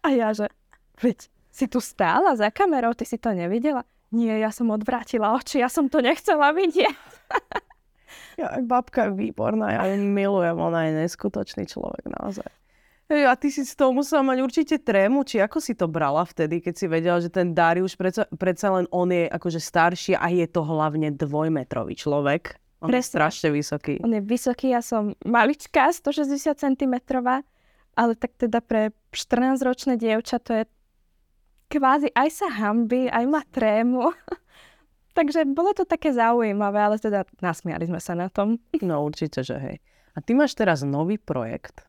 A 0.00 0.16
ja, 0.16 0.32
že 0.32 0.48
veď 0.96 1.28
si 1.52 1.68
tu 1.68 1.76
stála 1.76 2.32
za 2.38 2.48
kamerou, 2.48 2.96
ty 2.96 3.04
si 3.04 3.20
to 3.20 3.36
nevidela? 3.36 3.84
Nie, 4.08 4.40
ja 4.40 4.48
som 4.48 4.72
odvrátila 4.72 5.36
oči, 5.36 5.60
ja 5.60 5.68
som 5.68 5.92
to 5.92 6.00
nechcela 6.00 6.56
vidieť. 6.56 6.96
ja, 8.40 8.58
babka 8.62 9.08
je 9.08 9.16
výborná, 9.16 9.74
ja 9.74 9.82
ju 9.90 10.00
milujem, 10.00 10.56
ona 10.56 10.88
je 10.88 11.06
neskutočný 11.06 11.66
človek 11.66 12.06
naozaj. 12.08 12.48
A 13.10 13.34
ty 13.34 13.50
si 13.50 13.66
z 13.66 13.74
toho 13.74 13.90
musela 13.90 14.22
mať 14.22 14.38
určite 14.38 14.76
trému, 14.78 15.26
či 15.26 15.42
ako 15.42 15.58
si 15.58 15.74
to 15.74 15.90
brala 15.90 16.22
vtedy, 16.22 16.62
keď 16.62 16.74
si 16.78 16.86
vedela, 16.86 17.18
že 17.18 17.26
ten 17.26 17.50
Darius 17.50 17.98
predsa, 17.98 18.30
predsa 18.38 18.70
len 18.70 18.86
on 18.94 19.10
je 19.10 19.26
akože 19.26 19.58
starší 19.58 20.14
a 20.14 20.30
je 20.30 20.46
to 20.46 20.62
hlavne 20.62 21.10
dvojmetrový 21.18 21.98
človek. 21.98 22.54
On 22.78 22.86
Presne. 22.86 23.02
je 23.02 23.10
strašne 23.10 23.48
vysoký. 23.50 23.98
On 24.06 24.14
je 24.14 24.22
vysoký, 24.22 24.70
ja 24.70 24.78
som 24.78 25.18
maličká, 25.26 25.90
160 25.90 26.54
cm, 26.54 26.94
ale 27.98 28.12
tak 28.14 28.38
teda 28.38 28.62
pre 28.62 28.94
14-ročné 29.10 29.98
dievča 29.98 30.38
to 30.38 30.62
je 30.62 30.64
kvázi 31.66 32.14
aj 32.14 32.28
sa 32.30 32.48
hamby, 32.50 33.10
aj 33.10 33.24
má 33.26 33.42
trému. 33.50 34.06
Takže 35.14 35.42
bolo 35.50 35.74
to 35.74 35.82
také 35.82 36.14
zaujímavé, 36.14 36.78
ale 36.78 36.96
teda 36.96 37.26
nasmiali 37.42 37.86
sme 37.90 37.98
sa 37.98 38.14
na 38.14 38.30
tom. 38.30 38.62
No 38.78 39.02
určite, 39.02 39.42
že 39.42 39.56
hej. 39.58 39.76
A 40.14 40.22
ty 40.22 40.34
máš 40.34 40.54
teraz 40.54 40.82
nový 40.86 41.18
projekt, 41.18 41.86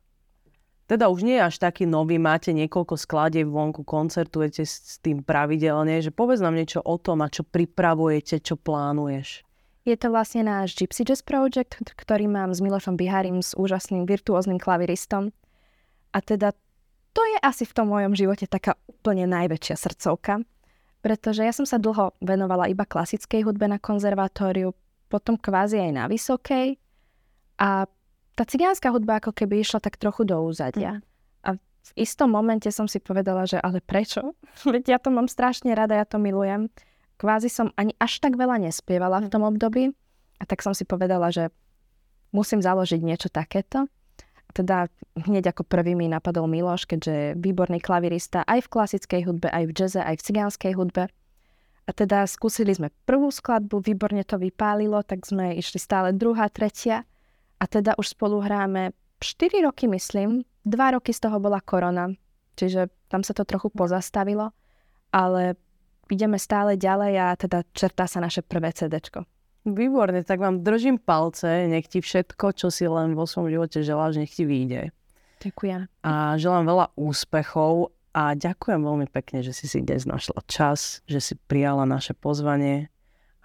teda 0.91 1.07
už 1.07 1.23
nie 1.23 1.39
je 1.39 1.47
až 1.47 1.55
taký 1.55 1.87
nový, 1.87 2.19
máte 2.19 2.51
niekoľko 2.51 2.99
skladieb 2.99 3.47
vonku, 3.47 3.87
koncertujete 3.87 4.67
s 4.67 4.99
tým 4.99 5.23
pravidelne, 5.23 6.03
že 6.03 6.11
povedz 6.11 6.43
nám 6.43 6.59
niečo 6.59 6.83
o 6.83 6.99
tom 6.99 7.23
a 7.23 7.31
čo 7.31 7.47
pripravujete, 7.47 8.43
čo 8.43 8.59
plánuješ. 8.59 9.47
Je 9.87 9.95
to 9.95 10.11
vlastne 10.11 10.43
náš 10.43 10.75
Gypsy 10.75 11.07
Jazz 11.07 11.23
Project, 11.23 11.95
ktorý 11.95 12.27
mám 12.27 12.51
s 12.51 12.59
Milošom 12.59 12.99
Biharim, 12.99 13.39
s 13.39 13.55
úžasným 13.55 14.03
virtuóznym 14.03 14.59
klaviristom. 14.59 15.31
A 16.11 16.19
teda 16.19 16.51
to 17.15 17.23
je 17.23 17.37
asi 17.39 17.63
v 17.63 17.71
tom 17.71 17.87
mojom 17.87 18.11
živote 18.11 18.51
taká 18.51 18.75
úplne 18.83 19.31
najväčšia 19.31 19.79
srdcovka, 19.79 20.43
pretože 21.01 21.41
ja 21.41 21.53
som 21.53 21.65
sa 21.65 21.81
dlho 21.81 22.13
venovala 22.21 22.69
iba 22.69 22.85
klasickej 22.85 23.45
hudbe 23.45 23.65
na 23.65 23.81
konzervatóriu, 23.81 24.71
potom 25.09 25.35
kvázi 25.35 25.81
aj 25.81 25.91
na 25.91 26.05
vysokej 26.07 26.77
a 27.59 27.89
tá 28.37 28.43
cigánska 28.47 28.89
hudba 28.89 29.19
ako 29.19 29.35
keby 29.35 29.61
išla 29.61 29.83
tak 29.83 29.99
trochu 29.99 30.23
do 30.23 30.39
úzadia. 30.39 30.97
Mm. 30.97 31.03
A 31.43 31.49
v 31.59 31.91
istom 31.99 32.31
momente 32.31 32.71
som 32.71 32.87
si 32.87 33.03
povedala, 33.03 33.43
že 33.43 33.59
ale 33.59 33.83
prečo? 33.83 34.37
Veď 34.63 34.97
ja 34.97 34.99
to 35.01 35.11
mám 35.11 35.27
strašne 35.27 35.75
rada, 35.75 35.97
ja 35.97 36.07
to 36.07 36.21
milujem. 36.21 36.71
Kvázi 37.19 37.51
som 37.51 37.69
ani 37.77 37.93
až 38.01 38.17
tak 38.23 38.39
veľa 38.39 38.61
nespievala 38.61 39.21
v 39.21 39.29
mm. 39.29 39.33
tom 39.33 39.43
období. 39.45 39.83
A 40.41 40.43
tak 40.49 40.65
som 40.65 40.73
si 40.73 40.89
povedala, 40.89 41.29
že 41.29 41.53
musím 42.33 42.63
založiť 42.65 42.97
niečo 43.03 43.29
takéto. 43.29 43.85
Teda 44.51 44.91
hneď 45.15 45.55
ako 45.55 45.63
prvý 45.63 45.95
mi 45.95 46.11
napadol 46.11 46.47
Miloš, 46.47 46.87
keďže 46.87 47.11
je 47.11 47.27
výborný 47.39 47.79
klavirista 47.79 48.43
aj 48.47 48.67
v 48.67 48.71
klasickej 48.71 49.21
hudbe, 49.27 49.47
aj 49.47 49.63
v 49.67 49.71
jaze, 49.71 50.01
aj 50.03 50.15
v 50.19 50.25
cigánskej 50.27 50.73
hudbe. 50.75 51.03
A 51.87 51.91
teda 51.91 52.23
skúsili 52.29 52.71
sme 52.75 52.93
prvú 53.09 53.33
skladbu, 53.33 53.81
výborne 53.81 54.21
to 54.23 54.37
vypálilo, 54.37 55.01
tak 55.01 55.25
sme 55.25 55.57
išli 55.57 55.81
stále 55.81 56.13
druhá, 56.13 56.47
tretia. 56.47 57.03
A 57.57 57.65
teda 57.65 57.97
už 57.97 58.13
spolu 58.13 58.39
hráme 58.39 58.93
4 59.19 59.65
roky, 59.65 59.89
myslím. 59.89 60.45
2 60.65 60.95
roky 60.95 61.09
z 61.09 61.25
toho 61.25 61.41
bola 61.41 61.57
korona, 61.57 62.13
čiže 62.53 62.93
tam 63.09 63.25
sa 63.25 63.33
to 63.33 63.41
trochu 63.49 63.73
pozastavilo, 63.73 64.53
ale 65.09 65.57
ideme 66.05 66.37
stále 66.37 66.77
ďalej 66.77 67.13
a 67.17 67.27
teda 67.33 67.65
čertá 67.73 68.05
sa 68.05 68.21
naše 68.21 68.45
prvé 68.45 68.69
CDčko. 68.69 69.25
Výborne, 69.61 70.25
tak 70.25 70.41
vám 70.41 70.65
držím 70.65 70.97
palce, 70.97 71.69
nech 71.69 71.85
ti 71.85 72.01
všetko, 72.01 72.45
čo 72.57 72.73
si 72.73 72.89
len 72.89 73.13
vo 73.13 73.29
svojom 73.29 73.53
živote 73.53 73.85
želáš, 73.85 74.17
nech 74.17 74.33
ti 74.33 74.41
vyjde. 74.41 74.89
Ďakujem. 75.41 75.85
A 76.01 76.37
želám 76.37 76.65
veľa 76.65 76.85
úspechov 76.97 77.93
A 78.11 78.35
ďakujem 78.35 78.83
veľmi 78.83 79.07
pekne, 79.07 79.39
že 79.39 79.55
si 79.55 79.71
si 79.71 79.79
dnes 79.79 80.03
našla 80.03 80.43
čas, 80.43 80.99
že 81.07 81.23
si 81.23 81.39
prijala 81.47 81.87
naše 81.87 82.11
pozvanie 82.11 82.91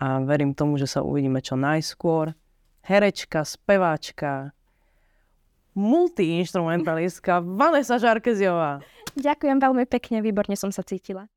a 0.03 0.19
verím 0.27 0.59
tomu, 0.59 0.75
že 0.75 0.91
sa 0.91 1.07
uvidíme 1.07 1.39
čo 1.39 1.55
najskôr. 1.55 2.35
Herečka, 2.83 3.47
speváčka, 3.47 4.51
multiinstrumentalistka 5.79 7.47
Vanessa 7.47 8.03
Žarkeziová. 8.03 8.83
Ďakujem 9.15 9.59
veľmi 9.63 9.85
pekne, 9.87 10.19
výborne 10.19 10.59
som 10.59 10.75
sa 10.75 10.83
cítila. 10.83 11.31